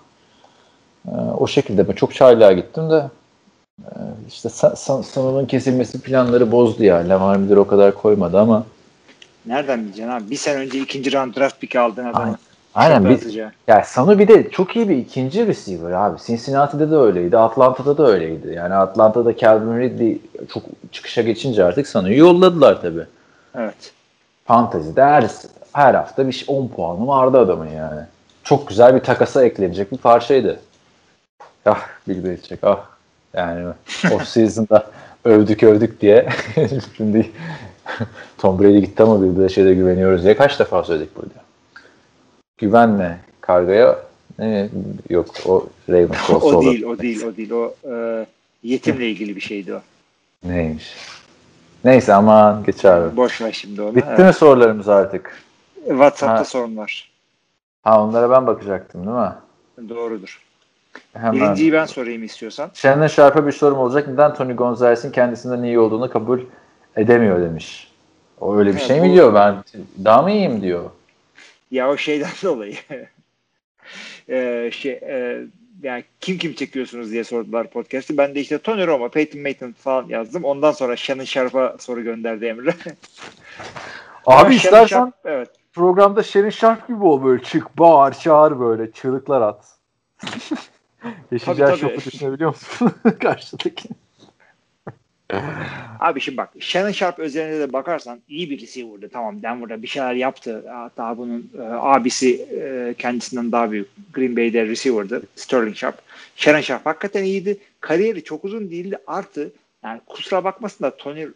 [1.07, 3.09] e, o şekilde ben çok çaylığa gittim de
[3.81, 3.91] e,
[4.27, 7.09] işte sa- sa- Sanon'un kesilmesi planları bozdu ya.
[7.09, 8.65] Lamar Miller o kadar koymadı ama
[9.45, 10.29] Nereden bileceksin abi?
[10.29, 12.23] Bir sene önce ikinci round draft pick aldın adamı.
[12.23, 12.37] Aynen.
[12.75, 16.17] aynen bir, ya Sanu bir de çok iyi bir ikinci receiver abi.
[16.25, 17.37] Cincinnati'de de öyleydi.
[17.37, 18.53] Atlanta'da da öyleydi.
[18.53, 20.21] Yani Atlanta'da Calvin Ridley
[20.53, 23.05] çok çıkışa geçince artık Sanu'yu yolladılar tabii.
[23.55, 23.91] Evet.
[24.45, 25.25] Fantezide her,
[25.73, 28.01] her hafta bir 10 puanı vardı adamın yani.
[28.43, 30.59] Çok güzel bir takasa eklenecek bir parçaydı.
[31.65, 32.96] Ah Bill Belichick ah.
[33.33, 33.67] Yani
[34.13, 34.91] off season'da
[35.25, 36.29] övdük övdük diye
[36.97, 37.31] şimdi
[38.37, 41.33] Tom Brady gitti ama Bill Belichick'e güveniyoruz diye kaç defa söyledik burada.
[42.57, 43.99] Güvenme kargaya
[44.39, 44.69] ne
[45.09, 46.65] yok o Ravens O olur.
[46.65, 47.51] değil, o değil, o değil.
[47.51, 48.25] O e,
[48.63, 49.79] yetimle ilgili bir şeydi o.
[50.43, 50.95] Neymiş.
[51.83, 53.17] Neyse aman geç abi.
[53.17, 53.95] Boş ver şimdi onu.
[53.95, 54.19] Bitti Evet.
[54.19, 55.43] mi sorularımız artık?
[55.87, 56.45] WhatsApp'ta Ha.
[56.45, 57.11] sorun var.
[57.83, 59.89] Ha onlara ben bakacaktım değil mi?
[59.89, 60.41] Doğrudur.
[61.13, 61.33] Hemen.
[61.33, 62.71] Birinciyi ben sorayım istiyorsan.
[62.73, 64.07] Shannon Sharp'a bir sorum olacak.
[64.07, 66.39] Neden Tony Gonzalez'in kendisinden iyi olduğunu kabul
[66.95, 67.91] edemiyor demiş.
[68.41, 69.33] O öyle bir Evet, şey mi bu- diyor?
[69.33, 69.55] Ben
[70.05, 70.89] daha mı iyiyim diyor.
[71.71, 72.75] Ya o şeyden dolayı.
[74.29, 75.41] e, şey, e,
[75.83, 78.17] yani kim kim çekiyorsunuz diye sordular podcast'ı.
[78.17, 80.43] Ben de işte Tony Romo, Peyton Manning falan yazdım.
[80.43, 82.73] Ondan sonra Shannon Sharp'a soru gönderdi Emre.
[84.25, 85.49] Abi istersen Sharp- evet.
[85.73, 89.65] programda Shannon Sharp gibi ol böyle çık bağır çağır böyle çığlıklar at.
[91.31, 92.91] Yaşayacağı Tabii, şoku düşünebiliyor musun?
[93.19, 93.89] Karşıdaki.
[95.99, 99.09] Abi şimdi bak Shannon Sharp özelinde de bakarsan iyi bir receiver'dı.
[99.09, 100.63] Tamam Denver'da bir şeyler yaptı.
[100.69, 103.87] Hatta bunun e, abisi e, kendisinden daha büyük.
[104.13, 105.23] Green Bay'de receiver'dı.
[105.35, 105.95] Sterling Sharp.
[106.35, 107.57] Shannon Sharp hakikaten iyiydi.
[107.81, 108.97] Kariyeri çok uzun değildi.
[109.07, 109.51] Artı
[109.83, 111.27] yani kusura bakmasın da Tony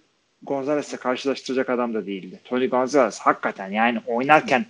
[0.43, 2.39] Gonzalez'le karşılaştıracak adam da değildi.
[2.45, 4.65] Tony Gonzalez hakikaten yani oynarken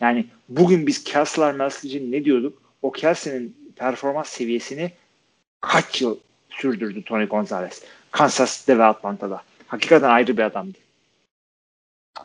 [0.00, 2.62] yani bugün biz Kelsey'lar Melsley'cinin ne diyorduk?
[2.82, 4.92] O Kelsey'nin performans seviyesini
[5.60, 6.18] kaç yıl
[6.50, 7.82] sürdürdü Tony Gonzalez?
[8.10, 9.42] Kansas City'de ve Atlanta'da.
[9.66, 10.78] Hakikaten ayrı bir adamdı.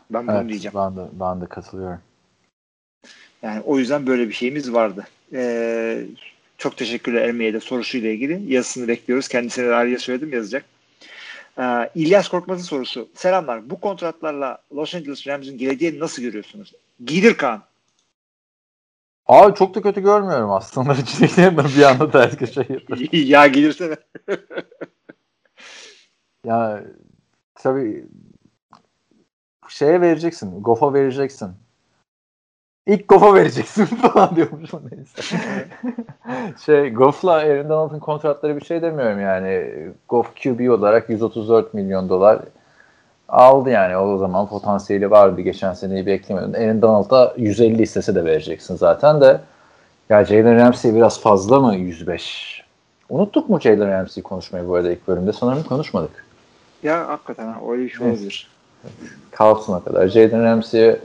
[0.10, 0.76] Ben bunu Evet diyeceğim.
[0.76, 2.02] ben de, ben de katılıyorum.
[3.42, 5.08] Yani o yüzden böyle bir şeyimiz vardı.
[5.34, 6.06] Ee,
[6.58, 8.54] çok teşekkürler Ermiye de sorusuyla ilgili.
[8.54, 9.28] Yazısını bekliyoruz.
[9.28, 10.66] Kendisine de ayrıca söyledim yazacak.
[11.60, 13.10] Ee, İlyas Korkmaz'ın sorusu.
[13.16, 13.70] Selamlar.
[13.70, 16.74] Bu kontratlarla Los Angeles Rams'ın geleceğini nasıl görüyorsunuz?
[17.06, 17.62] Giydir Kaan.
[19.26, 20.96] Abi çok da kötü görmüyorum aslında.
[21.06, 23.00] Ciddi bir anda şey yapıyor.
[23.14, 23.96] ya gelirsene.
[26.46, 26.84] Ya
[27.56, 28.06] tabii
[29.70, 30.64] şeye vereceksin.
[30.64, 31.52] Goff'a vereceksin.
[32.88, 35.38] İlk Goff'a vereceksin falan diyormuşum neyse.
[36.66, 39.74] şey Goff'la Aaron Donald'ın kontratları bir şey demiyorum yani.
[40.10, 42.42] Goff QB olarak 134 milyon dolar
[43.30, 43.98] aldı yani.
[43.98, 45.42] O zaman potansiyeli vardı.
[45.42, 46.54] Geçen seneyi beklemiyordun.
[46.54, 49.42] Aaron Donald'a 150 istese de vereceksin zaten de.
[50.10, 52.64] Ya Jalen Ramsey biraz fazla mı 105?
[53.10, 55.34] Unuttuk mu Jalen Ramsey'i konuşmayı bu arada ilk bölümde?
[55.34, 56.26] Sanırım konuşmadık.
[56.84, 58.02] Ya hakikaten şey Evet.
[58.02, 58.50] olabilir.
[59.40, 60.08] Carlson'a kadar.
[60.08, 61.00] Jaden Ramsey'e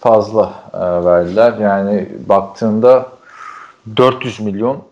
[0.00, 1.52] fazla e, verdiler.
[1.60, 3.06] Yani baktığında
[3.96, 4.84] 400 milyon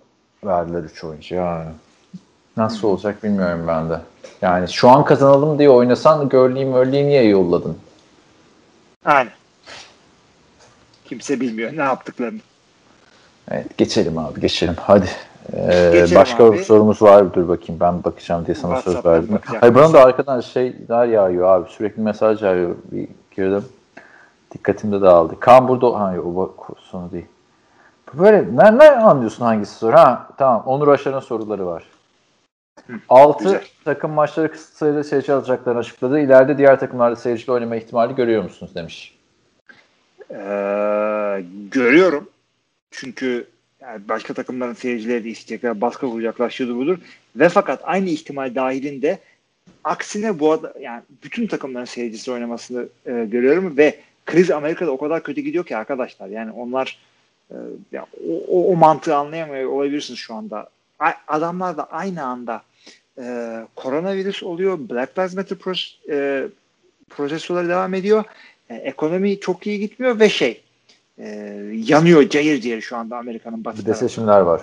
[0.45, 1.67] verdiler 3 oyuncu ya.
[2.57, 4.01] Nasıl olacak bilmiyorum ben de.
[4.43, 7.79] Yani şu an kazanalım diye oynasan Gurley'i Murley'i niye yolladın?
[9.05, 9.33] Aynen.
[11.05, 12.41] Kimse bilmiyor ne yaptıklarını.
[13.51, 14.75] Evet geçelim abi geçelim.
[14.81, 15.09] Hadi.
[15.53, 16.65] Ee, Geçelim başka abi.
[16.65, 17.31] sorumuz var mı?
[17.35, 19.39] Dur bakayım ben bakacağım diye sana söz WhatsApp'tan verdim.
[19.61, 21.71] Hayır bana da arkadan şeyler yağıyor abi.
[21.71, 22.75] Sürekli mesaj yağıyor.
[22.93, 23.65] Bir girdim.
[24.55, 25.41] Dikkatimde dağıldı.
[25.41, 26.01] Kaan burada.
[26.01, 27.27] Ha yok o sonu değil.
[28.15, 29.97] Böyle ne, ne anlıyorsun hangisi soru?
[29.97, 30.63] Ha tamam.
[30.67, 31.85] Onur Aşar'ın soruları var.
[33.09, 33.65] 6 güzel.
[33.85, 36.21] takım maçları kısıt sayıda seyirci alacaklarını açıkladı.
[36.21, 39.17] İleride diğer takımlarda seyirciyle oynama ihtimali görüyor musunuz demiş.
[40.31, 42.29] Ee, görüyorum.
[42.91, 43.47] Çünkü
[43.81, 46.99] yani başka takımların seyircileri de isteyecekler, baskı kuracaklar, şudur budur.
[47.37, 49.19] Ve fakat aynı ihtimal dahilinde
[49.85, 55.23] aksine bu arada yani bütün takımların seyircisi oynamasını e, görüyorum ve kriz Amerika'da o kadar
[55.23, 56.29] kötü gidiyor ki arkadaşlar.
[56.29, 56.99] Yani onlar
[57.51, 57.55] e,
[57.93, 60.69] ya, o, o, o mantığı anlayamıyor olabilirsiniz şu anda.
[61.29, 62.63] Adamlar da aynı anda
[63.19, 66.49] e, koronavirüs oluyor, Black Lives Matter pros, e,
[67.11, 68.25] protestoları devam ediyor.
[68.71, 70.63] E, ekonomi çok iyi gitmiyor ve şey
[71.19, 71.27] e,
[71.73, 74.63] yanıyor cayır cayır şu anda Amerika'nın batı Bir de seçimler var.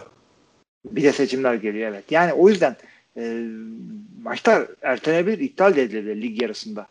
[0.85, 2.11] Bir de seçimler geliyor evet.
[2.11, 2.75] Yani o yüzden
[3.17, 3.43] e,
[4.23, 6.87] maçlar ertelenebilir, iptal de edilebilir lig yarısında.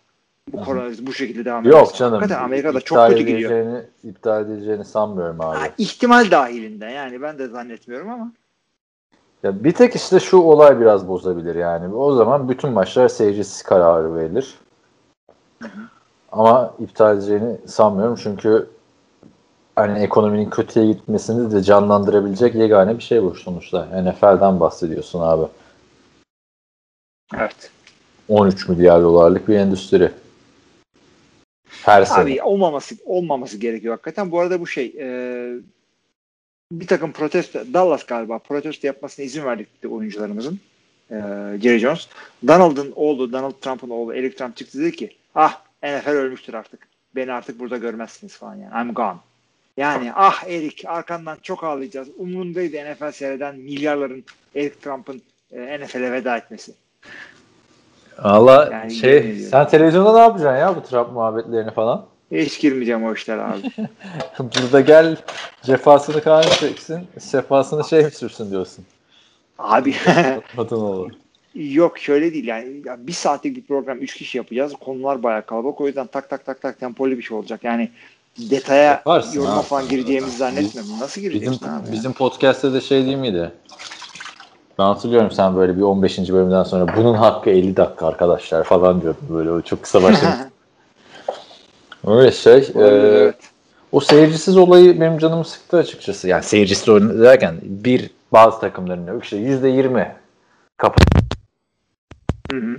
[0.53, 1.79] Bu koronavirüs bu şekilde devam ederse.
[1.79, 2.13] Yok canım.
[2.13, 3.83] Hakikaten Amerika'da çok kötü gidiyor.
[4.05, 5.59] İptal edileceğini sanmıyorum abi.
[5.59, 8.33] Ha, ihtimal dahilinde yani ben de zannetmiyorum ama.
[9.43, 11.95] Ya bir tek işte şu olay biraz bozabilir yani.
[11.95, 14.55] O zaman bütün maçlar seyircisiz kararı verilir.
[16.33, 18.69] Ama iptal edeceğini sanmıyorum çünkü
[19.77, 24.03] hani ekonominin kötüye gitmesini de canlandırabilecek yegane bir şey bu sonuçta.
[24.03, 25.47] NFL'den bahsediyorsun abi.
[27.37, 27.71] Evet.
[28.29, 30.13] 13 milyar dolarlık bir endüstri.
[31.69, 32.25] Her sene.
[32.25, 34.31] Abi olmaması olmaması gerekiyor hakikaten.
[34.31, 35.07] Bu arada bu şey e,
[36.81, 40.61] bir takım protesto Dallas galiba protesto yapmasına izin verdik oyuncularımızın.
[41.11, 41.17] E,
[41.63, 42.09] Jerry Jones.
[42.47, 46.89] Donald'ın oğlu, Donald Trump'ın oğlu Eric Trump çıktı dedi ki ah NFL ölmüştür artık.
[47.17, 48.89] Beni artık burada görmezsiniz falan yani.
[48.89, 49.17] I'm gone.
[49.77, 52.09] Yani ah Eric arkandan çok ağlayacağız.
[52.19, 56.73] Umurundaydı NFL seyreden milyarların Eric Trump'ın e, NFL'e veda etmesi.
[58.19, 62.12] Valla Yani şey sen televizyonda ne yapacaksın ya bu Trump muhabbetlerini falan?
[62.33, 63.63] Hiç girmeyeceğim o işlere abi.
[64.39, 65.17] Burada gel
[65.63, 68.85] cefasını kahve çeksin, sefasını şey mi sürsün diyorsun.
[69.59, 69.95] abi
[70.57, 71.11] Kadın olur.
[71.55, 74.73] Yok şöyle değil yani ya bir saatlik bir program 3 kişi yapacağız.
[74.85, 77.65] Konular bayağı kalabalık o yüzden tak tak tak tak tempolu bir şey olacak.
[77.65, 77.89] Yani
[78.39, 79.67] detaya Yaparsın yoruma abi.
[79.67, 81.01] falan gireceğimizi zannetmiyorum.
[81.01, 81.93] Nasıl Bizim, gireceksin abi?
[81.93, 83.53] bizim podcast'te de şey değil miydi?
[84.79, 86.19] Ben hatırlıyorum sen böyle bir 15.
[86.19, 90.37] bölümden sonra bunun hakkı 50 dakika arkadaşlar falan diyordun böyle o çok kısa başlamış.
[92.07, 92.59] Öyle şey.
[92.59, 93.37] e, evet.
[93.93, 96.29] o seyircisiz olayı benim canımı sıktı açıkçası.
[96.29, 100.09] Yani seyircisiz oyun derken bir bazı takımların yok işte %20
[100.77, 101.05] kapat.
[102.51, 102.77] Hı hı.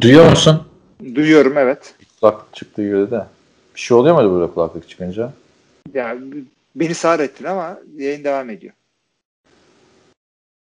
[0.00, 0.62] Duyuyor musun?
[1.14, 1.94] Duyuyorum evet.
[2.20, 3.24] Kulaklık çıktığı göre de.
[3.74, 5.32] Bir şey oluyor muydu burada kulaklık çıkınca?
[5.94, 6.16] Ya
[6.74, 8.72] beni sağır ettin ama yayın devam ediyor.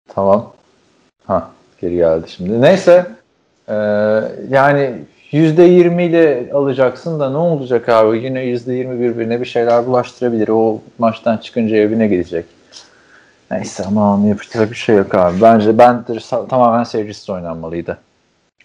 [0.08, 0.52] Tamam.
[1.26, 1.50] Ha
[1.80, 2.60] geri geldi şimdi.
[2.60, 3.06] Neyse.
[3.68, 3.74] Ee,
[4.50, 8.24] yani %20 ile alacaksın da ne olacak abi?
[8.24, 10.48] Yine %20 birbirine bir şeyler bulaştırabilir.
[10.48, 12.46] O maçtan çıkınca evine gidecek.
[13.50, 15.40] Neyse ama onu yapacak bir şey yok abi.
[15.40, 16.04] Bence ben
[16.48, 17.98] tamamen seyircisiz oynanmalıydı.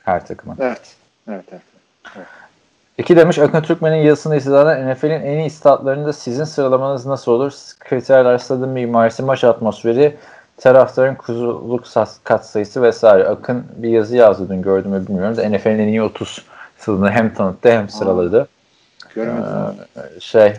[0.04, 0.58] Her takımın.
[0.60, 0.96] Evet.
[1.30, 1.62] Evet evet.
[2.98, 7.54] İki demiş Akın Türkmen'in yazısını istinaden NFL'in en iyi statlarında sizin sıralamanız nasıl olur?
[7.80, 10.16] Kriterler, stadın mimarisi, maç atmosferi,
[10.58, 11.86] taraftarın kuzuluk
[12.24, 13.28] katsayısı vesaire.
[13.28, 16.46] Akın bir yazı yazdı dün gördüm mü bilmiyorum da NFL'in en iyi 30
[16.78, 18.48] stadını hem tanıttı hem sıraladı.
[19.16, 19.44] Görmedim.
[19.98, 20.54] Ee, şey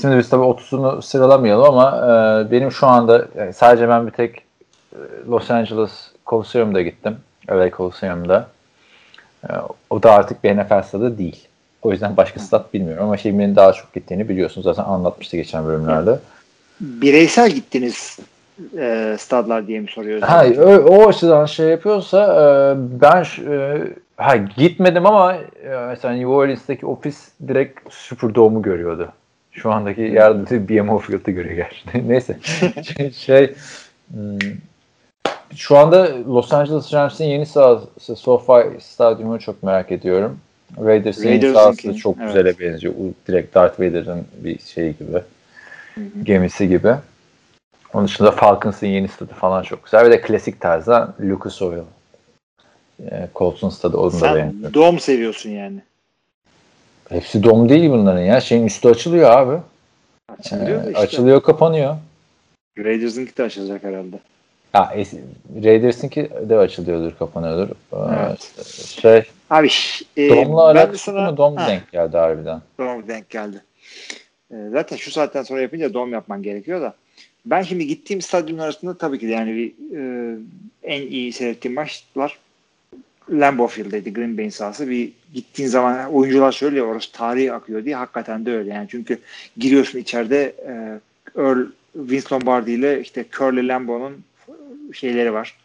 [0.00, 4.42] şimdi biz tabii 30'unu sıralamayalım ama e, benim şu anda yani sadece ben bir tek
[4.92, 5.90] e, Los Angeles
[6.26, 7.16] Coliseum'da gittim.
[7.50, 8.48] LA Coliseum'da.
[9.44, 9.52] E,
[9.90, 11.48] o da artık bir NFL stadı değil.
[11.82, 14.64] O yüzden başka stat bilmiyorum ama şeyimin daha çok gittiğini biliyorsunuz.
[14.64, 16.18] Zaten anlatmıştı geçen bölümlerde.
[16.80, 18.18] Bireysel gittiniz
[18.78, 20.26] e, stadlar diye mi soruyorsun?
[20.26, 23.82] Ha, o, o açıdan şey yapıyorsa e, ben e,
[24.16, 29.12] ha, gitmedim ama e, mesela New Orleans'taki ofis direkt Superdome'u görüyordu.
[29.52, 32.08] Şu andaki yerde BMO Field'ı görüyor gerçi.
[32.08, 32.38] Neyse.
[32.96, 33.54] şey, şey
[34.12, 34.38] hmm,
[35.54, 40.38] şu anda Los Angeles Rams'in yeni sahası SoFi Stadyumu çok merak ediyorum.
[40.84, 42.26] Raiders'in yeni Raiders'ın sahası çok evet.
[42.26, 42.94] güzele benziyor.
[43.28, 45.22] Direkt Darth Vader'ın bir şey gibi.
[46.22, 46.94] Gemisi gibi.
[47.94, 50.06] Onun dışında Falcons'ın yeni stadı falan çok güzel.
[50.06, 51.82] Bir de klasik tarzda Lucas Oil.
[53.00, 54.74] E, Colts'un stadı onun da Sen benziyor.
[54.74, 55.78] dom seviyorsun yani.
[57.08, 58.40] Hepsi dom değil bunların ya.
[58.40, 59.58] Şeyin üstü açılıyor abi.
[60.38, 60.98] Açılıyor da Ee, işte.
[61.00, 61.96] Açılıyor kapanıyor.
[62.78, 64.18] Raiders'ınki de açılacak herhalde.
[64.72, 65.20] Ha, es-
[65.64, 67.68] Raiders'ınki de açılıyordur, kapanıyordur.
[67.92, 68.52] Ee, Evet.
[69.00, 69.68] Şey, Abi
[70.16, 71.36] e, Dom'la ben alakası sana- mı?
[71.36, 72.60] Dom Ha, denk geldi harbiden.
[72.78, 73.62] Dom denk geldi.
[74.50, 76.94] E, zaten şu saatten sonra yapınca dom yapman gerekiyor da.
[77.46, 79.68] Ben şimdi gittiğim stadyumun arasında tabii ki de yani bir,
[79.98, 80.36] e,
[80.82, 82.38] en iyi seyrettiğim maçlar
[83.30, 84.90] Lambeau Field'deydi Green Bay'in sahası.
[84.90, 87.96] Bir gittiğin zaman oyuncular söylüyor orası tarihi akıyor diye.
[87.96, 88.88] Hakikaten de öyle yani.
[88.90, 89.18] Çünkü
[89.56, 91.00] giriyorsun içeride e,
[91.40, 91.66] Earl
[91.96, 94.24] Vince Lombardi ile işte Curly Lambeau'nun
[94.92, 95.56] şeyleri var.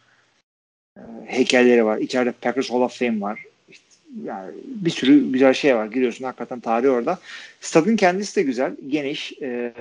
[0.97, 1.97] E, heykelleri var.
[1.97, 3.43] İçeride Packers Hall of Fame var.
[3.69, 3.85] İşte
[4.25, 5.85] yani bir sürü güzel şey var.
[5.85, 7.19] Giriyorsun hakikaten tarihi orada.
[7.61, 9.73] Stadın kendisi de güzel, geniş e,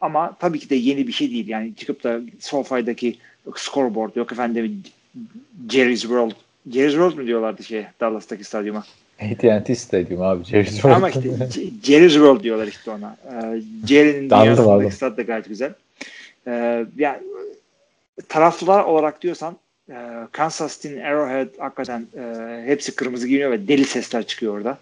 [0.00, 1.48] ama tabii ki de yeni bir şey değil.
[1.48, 3.16] Yani çıkıp da SoFi'daki
[3.56, 4.82] scoreboard yok efendim
[5.70, 6.47] Jerry's World.
[6.72, 8.84] Jerry's World mu diyorlardı şey Dallas'taki stadyuma?
[9.20, 10.44] AT&T Stadium abi.
[10.44, 11.48] Jerry's Ama World.
[11.48, 13.16] işte Jerry's World diyorlar işte ona.
[13.32, 15.72] Ee, Jerry'nin dünyasındaki stat da gayet güzel.
[16.46, 17.18] Ee, yani
[18.28, 19.56] taraflılar olarak diyorsan
[19.90, 19.94] e,
[20.32, 24.78] Kansas City'nin Arrowhead hakikaten e, hepsi kırmızı giyiniyor ve deli sesler çıkıyor orada.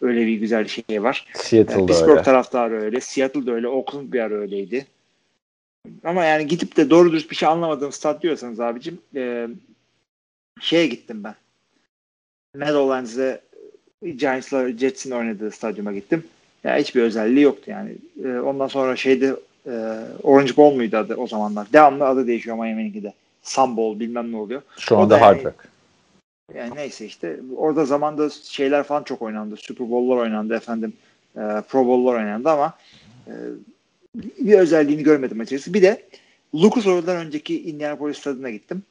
[0.00, 1.26] Öyle bir güzel şey var.
[1.34, 2.22] E, Seattle'da Pittsburgh öyle.
[2.22, 3.00] taraftarı öyle.
[3.00, 3.68] Seattle'da öyle.
[3.68, 4.86] Oakland bir ara öyleydi.
[6.04, 9.48] Ama yani gidip de doğru dürüst bir şey anlamadığım stat diyorsanız abicim e,
[10.60, 11.34] şeye gittim ben.
[12.54, 13.40] Meadowlands'e
[14.16, 16.24] Giants'la Jets'in oynadığı stadyuma gittim.
[16.64, 17.94] Ya hiçbir özelliği yoktu yani.
[18.24, 19.36] E, ondan sonra şeyde
[19.66, 19.72] e,
[20.22, 21.72] Orange Bowl muydu adı o zamanlar?
[21.72, 23.12] Devamlı adı değişiyor Miami'ninki de.
[23.42, 24.62] Sun Bowl bilmem ne oluyor.
[24.78, 25.68] Şu anda da Hard yani- Rock.
[26.54, 29.56] Yani neyse işte orada zamanda şeyler falan çok oynandı.
[29.56, 30.92] Super Bowl'lar oynandı efendim.
[31.36, 32.74] E, Pro Bowl'lar oynandı ama
[33.26, 33.32] e,
[34.14, 35.74] bir özelliğini görmedim açıkçası.
[35.74, 36.02] Bir de
[36.54, 38.82] Lucas Oil'dan önceki Indianapolis stadına gittim.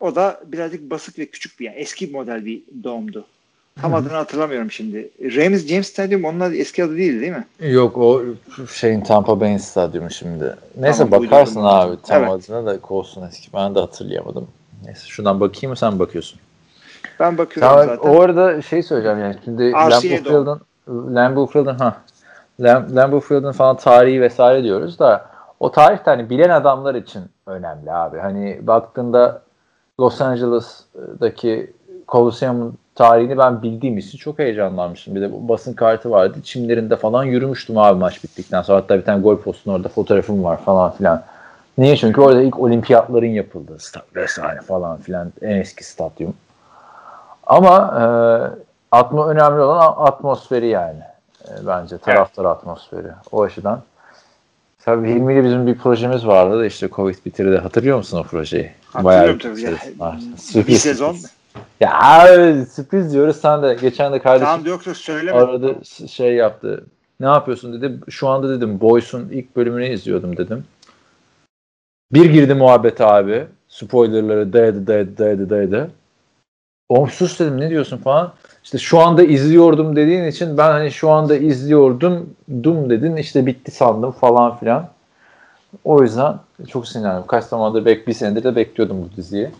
[0.00, 3.24] O da birazcık basık ve küçük bir yani eski model bir domdu.
[3.80, 5.10] Tam adını hatırlamıyorum şimdi.
[5.20, 7.70] James James Stadium onun eski adı değil değil mi?
[7.70, 8.22] Yok o
[8.72, 10.56] şeyin Tampa Bay'in stadyumu şimdi.
[10.76, 12.32] Neyse Tamam, bakarsın abi tam Evet.
[12.32, 13.52] adına da olsun eski.
[13.54, 14.48] Ben de hatırlayamadım.
[14.84, 16.40] Neyse şuradan bakayım mı sen bakıyorsun?
[17.20, 18.10] Ben bakıyorum Tamam, zaten.
[18.10, 20.00] o arada şey söyleyeceğim yani şimdi Lambeau.
[20.00, 21.96] Field'ın Lambeau Field'ın ha
[22.60, 25.26] Lam, Lambeau Field'ın falan tarihi vesaire diyoruz da
[25.60, 28.18] o tarih de hani bilen adamlar için önemli abi.
[28.18, 29.42] Hani baktığında
[30.00, 31.72] Los Angeles'daki
[32.08, 35.14] Coliseum'un tarihini ben bildiğim için çok heyecanlanmıştım.
[35.14, 36.38] Bir de bu basın kartı vardı.
[36.44, 38.78] Çimlerinde falan yürümüştüm abi maç bittikten sonra.
[38.78, 41.22] Hatta bir tane gol postun orada fotoğrafım var falan filan.
[41.78, 41.96] Niye?
[41.96, 46.34] Çünkü orada ilk olimpiyatların yapıldığı stat vesaire falan filan en eski stadyum.
[47.46, 48.04] Ama e,
[48.90, 51.02] atma önemli olan atmosferi yani.
[51.48, 53.08] E, bence taraftar atmosferi.
[53.32, 53.80] O açıdan.
[54.86, 57.56] Tabii Hilmi ile bizim bir projemiz vardı da işte Covid bitirdi.
[57.58, 58.70] Hatırlıyor musun o projeyi?
[58.92, 59.56] Hatırlıyorum tabii.
[59.56, 60.18] sürpriz Ya, var.
[60.32, 61.12] bir Sürpriz, sezon.
[61.12, 61.32] sürpriz.
[61.80, 63.36] Ya abi, sürpriz diyoruz.
[63.36, 65.38] Sen de geçen de kardeşim Tamam yoksa söyleme.
[65.38, 66.84] aradı s- şey yaptı.
[67.20, 68.00] Ne yapıyorsun dedi.
[68.10, 70.64] Şu anda dedim Boys'un ilk bölümünü izliyordum dedim.
[72.12, 73.46] Bir girdi muhabbet abi.
[73.68, 75.90] Spoilerları dayadı dayadı dayadı dayadı.
[76.88, 78.32] Oğlum sus dedim ne diyorsun falan.
[78.66, 82.30] İşte şu anda izliyordum dediğin için ben hani şu anda izliyordum
[82.62, 84.88] dum dedin işte bitti sandım falan filan.
[85.84, 86.34] O yüzden
[86.68, 87.26] çok sinirlendim.
[87.26, 89.50] Kaç zamandır bek bir senedir de bekliyordum bu diziyi.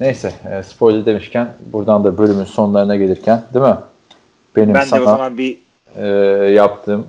[0.00, 3.76] Neyse e, spoiler demişken buradan da bölümün sonlarına gelirken değil mi?
[4.56, 5.58] Benim ben de sana o zaman bir
[5.96, 6.06] e,
[6.50, 7.06] yaptığım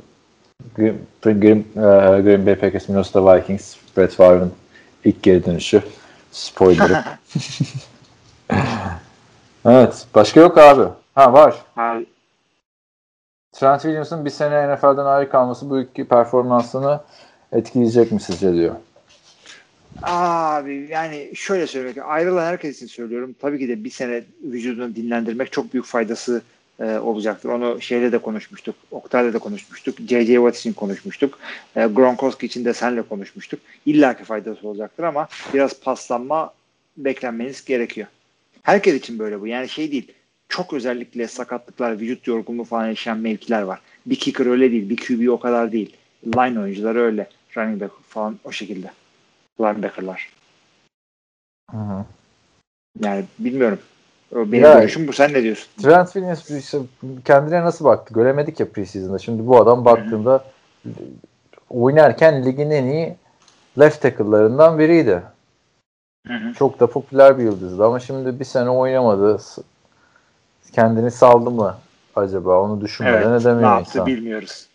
[0.76, 4.52] Green, Green, e, Green Bay Packers Minnesota Vikings Brett Favre'ın
[5.06, 5.82] ilk geri dönüşü
[6.32, 7.04] spoiler'ı.
[9.66, 10.06] evet.
[10.16, 10.84] Başka yok abi.
[11.16, 11.66] Ha var.
[11.76, 12.06] abi,
[13.54, 17.02] Trent Williams'ın bir sene NFL'den ayrı kalması bu iki performansını
[17.52, 18.76] etkileyecek mi sizce diyor.
[20.04, 23.36] Abi yani şöyle söylemek ayrılan herkes için söylüyorum.
[23.42, 26.42] Tabii ki de bir sene vücudunu dinlendirmek çok büyük faydası
[26.80, 27.50] e, olacaktır.
[27.50, 28.76] Onu şeyle de konuşmuştuk.
[28.92, 29.96] Oktay'la da konuşmuştuk.
[30.00, 30.34] J.J.
[30.34, 31.40] Watt için konuşmuştuk.
[31.76, 33.60] E, Gronkowski için de senle konuşmuştuk.
[33.86, 36.54] İlla ki faydası olacaktır ama biraz paslanma
[36.98, 38.08] beklenmeniz gerekiyor.
[38.64, 39.48] Herkes için böyle bu.
[39.48, 40.15] Yani şey değil.
[40.50, 43.80] Çok özellikle sakatlıklar, vücut yorgunluğu falan yaşayan mevkiler var.
[44.06, 44.90] Bir kicker öyle değil.
[44.90, 45.98] Bir QB o kadar değil.
[46.26, 47.30] Line oyuncuları öyle.
[47.58, 48.92] Running back falan o şekilde
[49.62, 50.30] linebacker'lar.
[51.72, 52.06] Hı hı.
[53.00, 53.80] Yani bilmiyorum.
[54.32, 55.14] Benim Ya- görüşüm bu.
[55.14, 55.68] Sen ne diyorsun?
[55.82, 56.78] Trent Williams işte
[57.26, 58.14] kendine nasıl baktı?
[58.14, 59.20] Göremedik ya preseason'da.
[59.20, 60.46] Şimdi bu adam baktığında
[61.70, 63.16] oynarken ligin en iyi
[63.80, 65.24] left tackle'larından biriydi.
[66.28, 66.54] Hı hı.
[66.54, 69.38] Çok da popüler bir yıldızdı ama şimdi bir sene oynamadı.
[70.74, 71.76] Kendini saldı mı
[72.16, 72.60] acaba?
[72.60, 73.28] Onu düşünmeden Evet.
[73.28, 74.06] Ne edemiyor yaptı insan.
[74.06, 74.68] bilmiyoruz.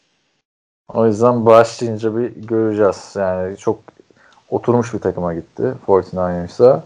[0.95, 3.12] O yüzden başlayınca bir göreceğiz.
[3.16, 3.78] Yani çok
[4.51, 6.80] oturmuş bir takıma gitti 49ers'a.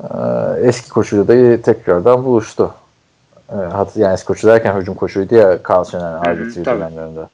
[0.00, 2.74] Ee, eski koçuyla da tekrardan buluştu.
[3.52, 3.56] Ee,
[3.96, 6.80] yani eski koçu derken hücum koçuydu ya Carl RB3 tabii.
[6.80, 7.24] dönemlerinde.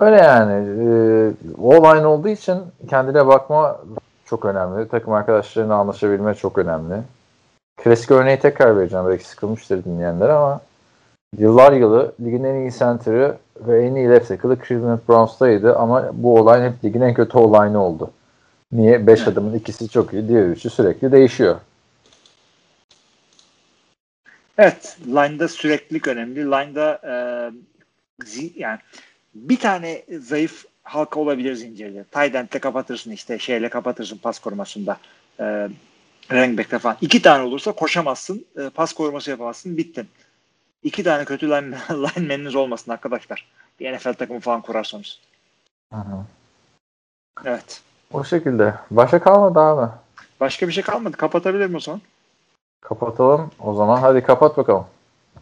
[0.00, 0.52] Öyle yani.
[0.52, 1.32] Ee,
[1.62, 2.58] o line olduğu için
[2.90, 3.80] kendine bakma
[4.24, 4.88] çok önemli.
[4.88, 7.02] Takım arkadaşlarına anlaşabilme çok önemli.
[7.76, 9.06] Klasik örneği tekrar vereceğim.
[9.08, 10.60] Belki sıkılmıştır dinleyenler ama
[11.38, 16.38] yıllar yılı ligin en iyi center'ı ve en iyi left tackle'ı Cleveland Browns'taydı ama bu
[16.38, 18.10] olay hep ligin en kötü olayını oldu.
[18.72, 19.06] Niye?
[19.06, 21.56] 5 adamın ikisi çok iyi, diğer üçü sürekli değişiyor.
[24.58, 26.44] Evet, line'da süreklilik önemli.
[26.44, 27.14] Line'da e,
[28.56, 28.78] yani
[29.34, 32.04] bir tane zayıf halka olabilir zincirde.
[32.04, 34.96] Tight end'le kapatırsın işte şeyle kapatırsın pas korumasında.
[35.40, 35.68] E,
[36.32, 36.96] running back'te falan.
[37.00, 38.46] İki tane olursa koşamazsın.
[38.58, 39.76] E, pas koruması yapamazsın.
[39.76, 40.08] Bittin.
[40.82, 43.48] İki tane kötü line, lineman'iniz olmasın arkadaşlar.
[43.80, 45.20] Bir NFL takımı falan kurarsanız.
[45.92, 46.24] Hı hı.
[47.44, 47.80] Evet.
[48.12, 48.74] O şekilde.
[48.90, 49.92] Başka kalmadı abi.
[50.40, 51.16] Başka bir şey kalmadı.
[51.16, 52.00] Kapatabilir mi o zaman?
[52.80, 54.00] Kapatalım o zaman.
[54.00, 54.86] Hadi kapat bakalım.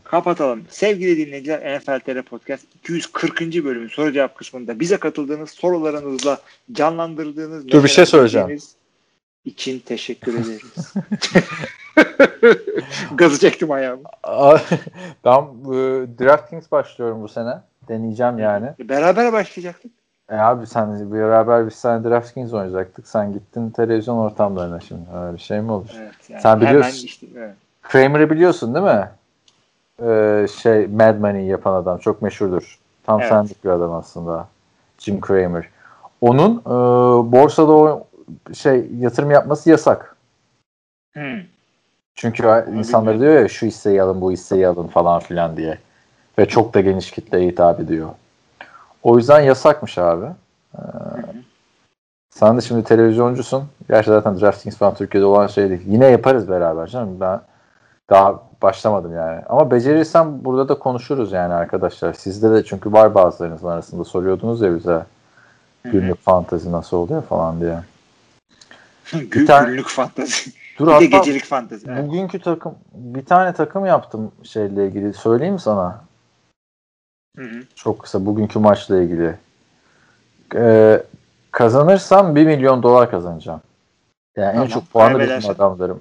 [0.05, 0.65] Kapatalım.
[0.71, 3.41] Sevgili dinleyiciler NFL TR Podcast 240.
[3.41, 6.39] bölümün soru cevap kısmında bize katıldığınız sorularınızla
[6.73, 8.61] canlandırdığınız Dur, bir şey söyleyeceğim.
[9.45, 10.95] İçin teşekkür ederiz.
[13.15, 14.03] Gazı çektim ayağımı.
[15.25, 17.55] ben e, DraftKings başlıyorum bu sene.
[17.89, 18.69] Deneyeceğim yani.
[18.79, 19.93] Beraber başlayacaktık.
[20.31, 23.09] E abi sen beraber bir sene DraftKings oynayacaktık.
[23.09, 25.03] Sen gittin televizyon ortamlarına şimdi.
[25.15, 25.91] Öyle şey mi olur?
[25.99, 27.07] Evet, yani Sen biliyorsun.
[27.07, 27.55] Işte, evet.
[27.83, 29.09] Kramer'ı biliyorsun değil mi?
[30.03, 31.99] Ee, şey Mad Money yapan adam.
[31.99, 32.79] Çok meşhurdur.
[33.07, 33.29] Tam Evet.
[33.29, 34.49] sendik bir adam aslında.
[34.99, 35.69] Jim Kramer.
[36.21, 36.73] Onun e,
[37.33, 38.05] borsada
[38.55, 40.17] şey yatırım yapması yasak.
[41.13, 41.41] Hmm.
[42.15, 45.79] Çünkü insanlar diyor ya şu hisseyi alın bu hisseyi alın falan filan diye.
[46.39, 48.09] Ve çok da geniş kitleye hitap ediyor.
[49.03, 50.27] O yüzden yasakmış abi.
[50.75, 50.81] Ee,
[52.31, 53.65] sen de şimdi televizyoncusun.
[53.89, 55.83] Gerçi zaten DraftKings falan Türkiye'de olan şey değil.
[55.87, 57.21] Yine yaparız beraber canım.
[57.21, 57.41] Ben
[58.11, 59.43] daha başlamadım yani.
[59.49, 62.13] Ama becerirsem burada da konuşuruz yani arkadaşlar.
[62.13, 65.03] Sizde de çünkü var bazılarınızın arasında soruyordunuz ya bize
[65.85, 67.79] günlük fantezi nasıl oluyor falan diye.
[69.13, 70.51] Gü- tane- Günlük fantezi.
[70.79, 71.91] Dur bir de gecelik fantezi.
[71.91, 72.09] Evet.
[72.09, 75.15] bugünkü takım bir tane takım yaptım şeyle ilgili.
[75.15, 76.05] Söyleyeyim sana?
[77.37, 77.63] Hı hı.
[77.75, 79.37] Çok kısa bugünkü maçla ilgili.
[80.55, 81.03] Ee,
[81.51, 83.61] kazanırsam 1 milyon dolar kazanacağım.
[84.37, 84.69] Yani en Tamam.
[84.69, 86.01] çok puanı benim adamlarım.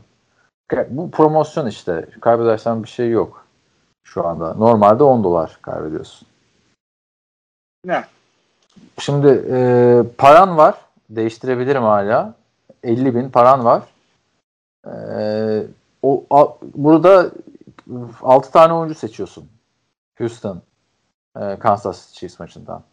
[0.89, 2.05] Bu promosyon işte.
[2.21, 3.45] Kaybedersen bir şey yok
[4.03, 4.53] şu anda.
[4.53, 6.27] Normalde 10 dolar kaybediyorsun.
[7.85, 8.03] Ne?
[8.99, 10.75] Şimdi e, paran var.
[11.09, 12.33] Değiştirebilirim hala.
[12.83, 13.83] 50 bin paran var.
[14.87, 15.63] E,
[16.01, 17.31] o a- Burada
[18.21, 19.49] 6 tane oyuncu seçiyorsun.
[20.17, 20.61] Houston
[21.39, 22.83] e, Kansas City Chiefs maçından.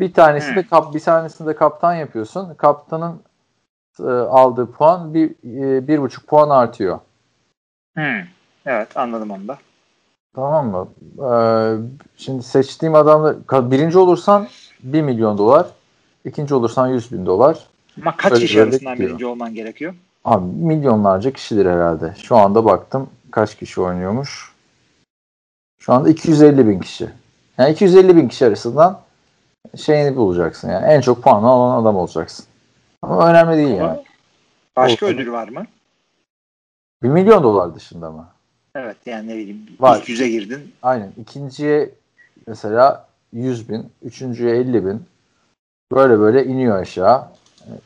[0.00, 0.56] Bir tanesi Hmm.
[0.56, 2.54] de kap, bir tanesini de kaptan yapıyorsun.
[2.54, 3.20] Kaptanın
[4.00, 6.98] e, aldığı puan bir, e, bir buçuk puan artıyor.
[7.96, 8.22] Hmm.
[8.66, 9.58] Evet anladım onu da.
[10.34, 10.88] Tamam mı?
[11.34, 11.76] Ee,
[12.16, 13.34] şimdi seçtiğim adamla
[13.70, 14.48] birinci olursan
[14.82, 15.66] 1 milyon dolar.
[16.24, 17.68] ikinci olursan 100 bin dolar.
[18.00, 19.94] Ama kaç Öyle kişi arasından birinci olman gerekiyor?
[20.24, 22.14] Abi milyonlarca kişidir herhalde.
[22.22, 24.52] Şu anda baktım kaç kişi oynuyormuş.
[25.78, 27.08] Şu anda 250 bin kişi.
[27.58, 29.00] Yani 250 bin kişi arasından
[29.76, 30.86] şeyini bulacaksın yani.
[30.86, 32.46] En çok puan alan adam olacaksın.
[33.02, 34.04] Ama önemli değil Ama yani.
[34.76, 35.16] Başka Olsun.
[35.16, 35.66] ödül var mı?
[37.02, 38.28] 1 milyon dolar dışında mı?
[38.74, 39.98] Evet yani ne bileyim Var.
[39.98, 40.72] ilk yüze girdin.
[40.82, 41.12] Aynen.
[41.20, 41.90] İkinciye
[42.46, 45.04] mesela 100 bin, üçüncüye 50 bin.
[45.92, 47.28] Böyle böyle iniyor aşağı.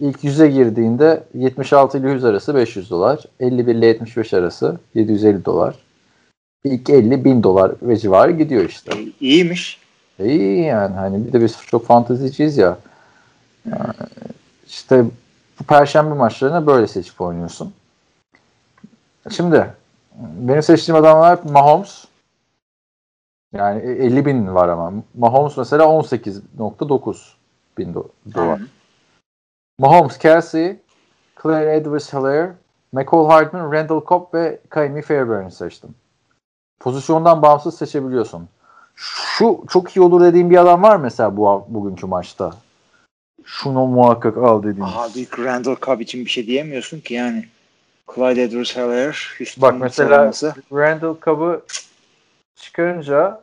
[0.01, 3.25] İlk 100'e girdiğinde 76 ile 100 arası 500 dolar.
[3.41, 5.75] 51 ile 75 arası 750 dolar.
[6.65, 8.93] İlk 50 bin dolar ve civarı gidiyor işte.
[9.21, 9.81] İyiymiş.
[10.19, 12.79] E iyi yani hani bir de biz çok fanteziciyiz ya.
[13.71, 13.93] Yani
[14.67, 15.05] işte
[15.61, 17.73] bu perşembe maçlarına böyle seçip oynuyorsun.
[19.31, 19.71] Şimdi
[20.21, 22.05] benim seçtiğim adamlar Mahomes.
[23.55, 24.93] Yani 50 bin var ama.
[25.15, 27.17] Mahomes mesela 18.9
[27.79, 28.61] bin do- dolar.
[28.61, 28.67] Hı.
[29.79, 30.77] Mahomes, Kelsey,
[31.43, 32.53] Claire Edwards-Helaire,
[32.93, 35.95] McCall Hardman, Randall Cobb ve Kaimi Fairbairn'i seçtim.
[36.81, 38.49] Pozisyondan bağımsız seçebiliyorsun.
[38.95, 42.55] Şu çok iyi olur dediğim bir adam var mesela bu bugünkü maçta.
[43.45, 44.87] Şunu muhakkak al dediğin.
[44.87, 47.45] Abi Randall Cobb için bir şey diyemiyorsun ki yani.
[48.15, 50.55] Clyde Edwards-Helaire, Houston Bak mesela savunması.
[50.73, 51.63] Randall Cobb'ı
[52.57, 53.41] çıkarınca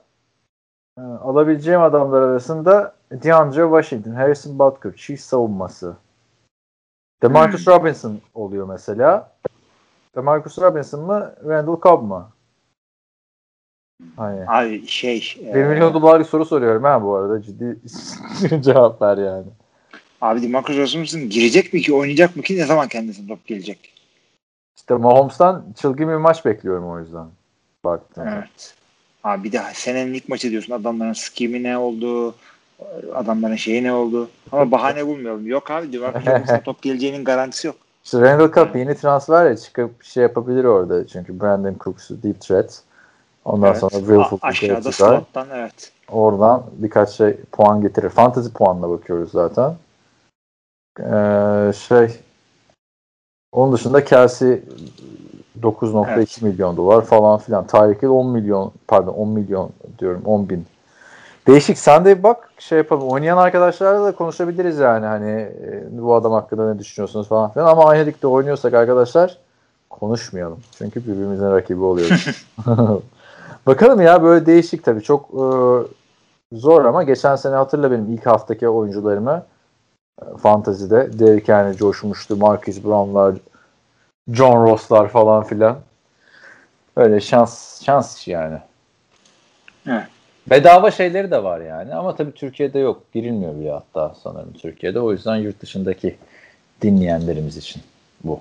[0.97, 5.95] e, alabileceğim adamlar arasında DeAndre Washington, Harrison Butker, Chiefs savunması.
[7.23, 7.73] DeMarcus Hmm.
[7.73, 9.31] Robinson oluyor mesela.
[10.15, 12.29] DeMarcus Robinson mı, Randall Cobb mı?
[14.15, 14.43] Hani.
[14.47, 15.37] Abi şey.
[15.41, 17.77] 1 e, milyon dolarlık soru soruyorum ha bu arada ciddi
[18.61, 19.45] cevap ver yani.
[20.21, 23.93] Abi DeMarcus Robinson girecek mi ki oynayacak mı ki ne zaman kendisine top gelecek?
[24.75, 27.27] İşte Mahomes'tan çılgın bir maç bekliyorum o yüzden.
[27.85, 28.27] Baktım.
[28.27, 28.75] Evet.
[29.23, 30.73] Abi bir de senenin ilk maçı diyorsun.
[30.73, 32.35] Adamların skimi ne oldu?
[33.15, 34.29] Adamların şeyi ne oldu?
[34.51, 35.47] Ama bahane bulmayalım.
[35.47, 37.75] Yok abi Jones'a top geleceğinin garantisi yok.
[38.03, 42.81] İşte Randall Cup yeni transfer ya çıkıp şey yapabilir orada çünkü Brandon Cooks deep threat.
[43.45, 43.79] Ondan Evet.
[43.79, 45.91] sonra Will Fulton aşağıda slottan evet.
[46.11, 48.09] Oradan birkaç şey puan getirir.
[48.09, 49.75] Fantasy puanına bakıyoruz zaten.
[50.99, 52.19] Ee, şey
[53.51, 54.61] onun dışında Kelsey
[55.61, 56.41] 9.2 Evet.
[56.41, 57.67] milyon dolar falan filan.
[57.67, 60.65] Tyreek Hill 10 milyon pardon 10 milyon diyorum 10 bin.
[61.47, 61.77] Değişik.
[61.77, 63.07] Sen de bak şey yapalım.
[63.07, 65.05] Oynayan arkadaşlarla da konuşabiliriz yani.
[65.05, 67.67] Hani e, bu adam hakkında ne düşünüyorsunuz falan filan.
[67.67, 69.37] Ama aynı ligde oynuyorsak arkadaşlar
[69.89, 70.59] konuşmayalım.
[70.77, 72.45] Çünkü birbirimizin rakibi oluyoruz.
[73.65, 75.03] Bakalım ya böyle değişik tabii.
[75.03, 75.45] Çok e,
[76.57, 79.45] zor ama geçen sene hatırla benim ilk haftaki oyuncularımı
[80.21, 81.19] e, fantazide.
[81.19, 82.37] Derrick Henry coşmuştu.
[82.37, 83.35] Marcus Brown'lar,
[84.31, 85.77] John Ross'lar falan filan.
[86.95, 88.57] Öyle şans şans yani.
[89.87, 90.07] Evet.
[90.49, 93.03] Bedava şeyleri de var yani ama tabii Türkiye'de yok.
[93.13, 94.99] Girilmiyor bile hatta sanırım Türkiye'de.
[94.99, 96.15] O yüzden yurt dışındaki
[96.81, 97.81] dinleyenlerimiz için
[98.23, 98.39] bu.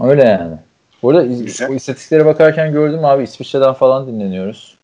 [0.00, 0.56] Öyle yani.
[1.02, 4.78] Bu arada iz- istatistiklere bakarken gördüm abi İsviçre'den falan dinleniyoruz.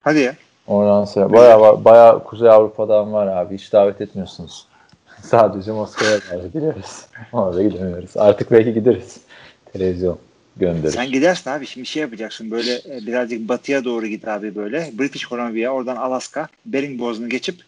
[0.00, 0.34] Hadi ya.
[0.66, 3.54] Oradan sonra bayağı, var- bayağı Kuzey Avrupa'dan var abi.
[3.58, 4.66] Hiç davet etmiyorsunuz.
[5.22, 7.06] Sadece Moskova'ya davet ediyoruz.
[7.32, 8.16] Orada gidemiyoruz.
[8.16, 9.20] Artık belki gideriz.
[9.72, 10.18] Televizyon
[10.56, 10.92] gönderir.
[10.92, 11.66] Sen gidersin abi.
[11.66, 12.50] Şimdi şey yapacaksın.
[12.50, 14.90] Böyle e, birazcık batıya doğru git abi böyle.
[14.98, 17.60] British Columbia, oradan Alaska, Bering Boğazı'nı geçip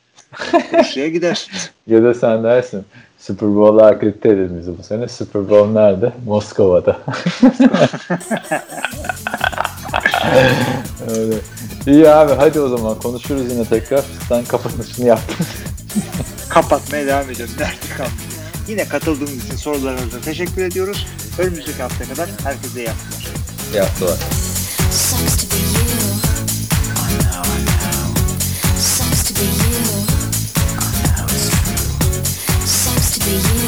[0.79, 1.53] Rusya'ya gidersin.
[1.87, 2.85] Ya da sen dersin
[3.19, 5.09] Super Bowl'u akredite edin bizi bu sene.
[5.09, 6.13] Super Bowl nerede?
[6.27, 6.99] Moskova'da.
[11.17, 11.35] Öyle.
[11.87, 14.05] İyi abi hadi o zaman konuşuruz yine tekrar.
[14.29, 15.47] Sen kapanışını yaptın.
[16.49, 17.55] Kapatmaya devam ediyoruz.
[17.61, 18.34] Nerede kaldık?
[18.69, 21.07] Yine katıldığınız için sorularınıza teşekkür ediyoruz.
[21.39, 23.35] Önümüzdeki hafta kadar herkese iyi haftalar.
[23.73, 24.19] İyi haftalar.
[24.91, 25.37] Sucks
[33.19, 33.64] to be you.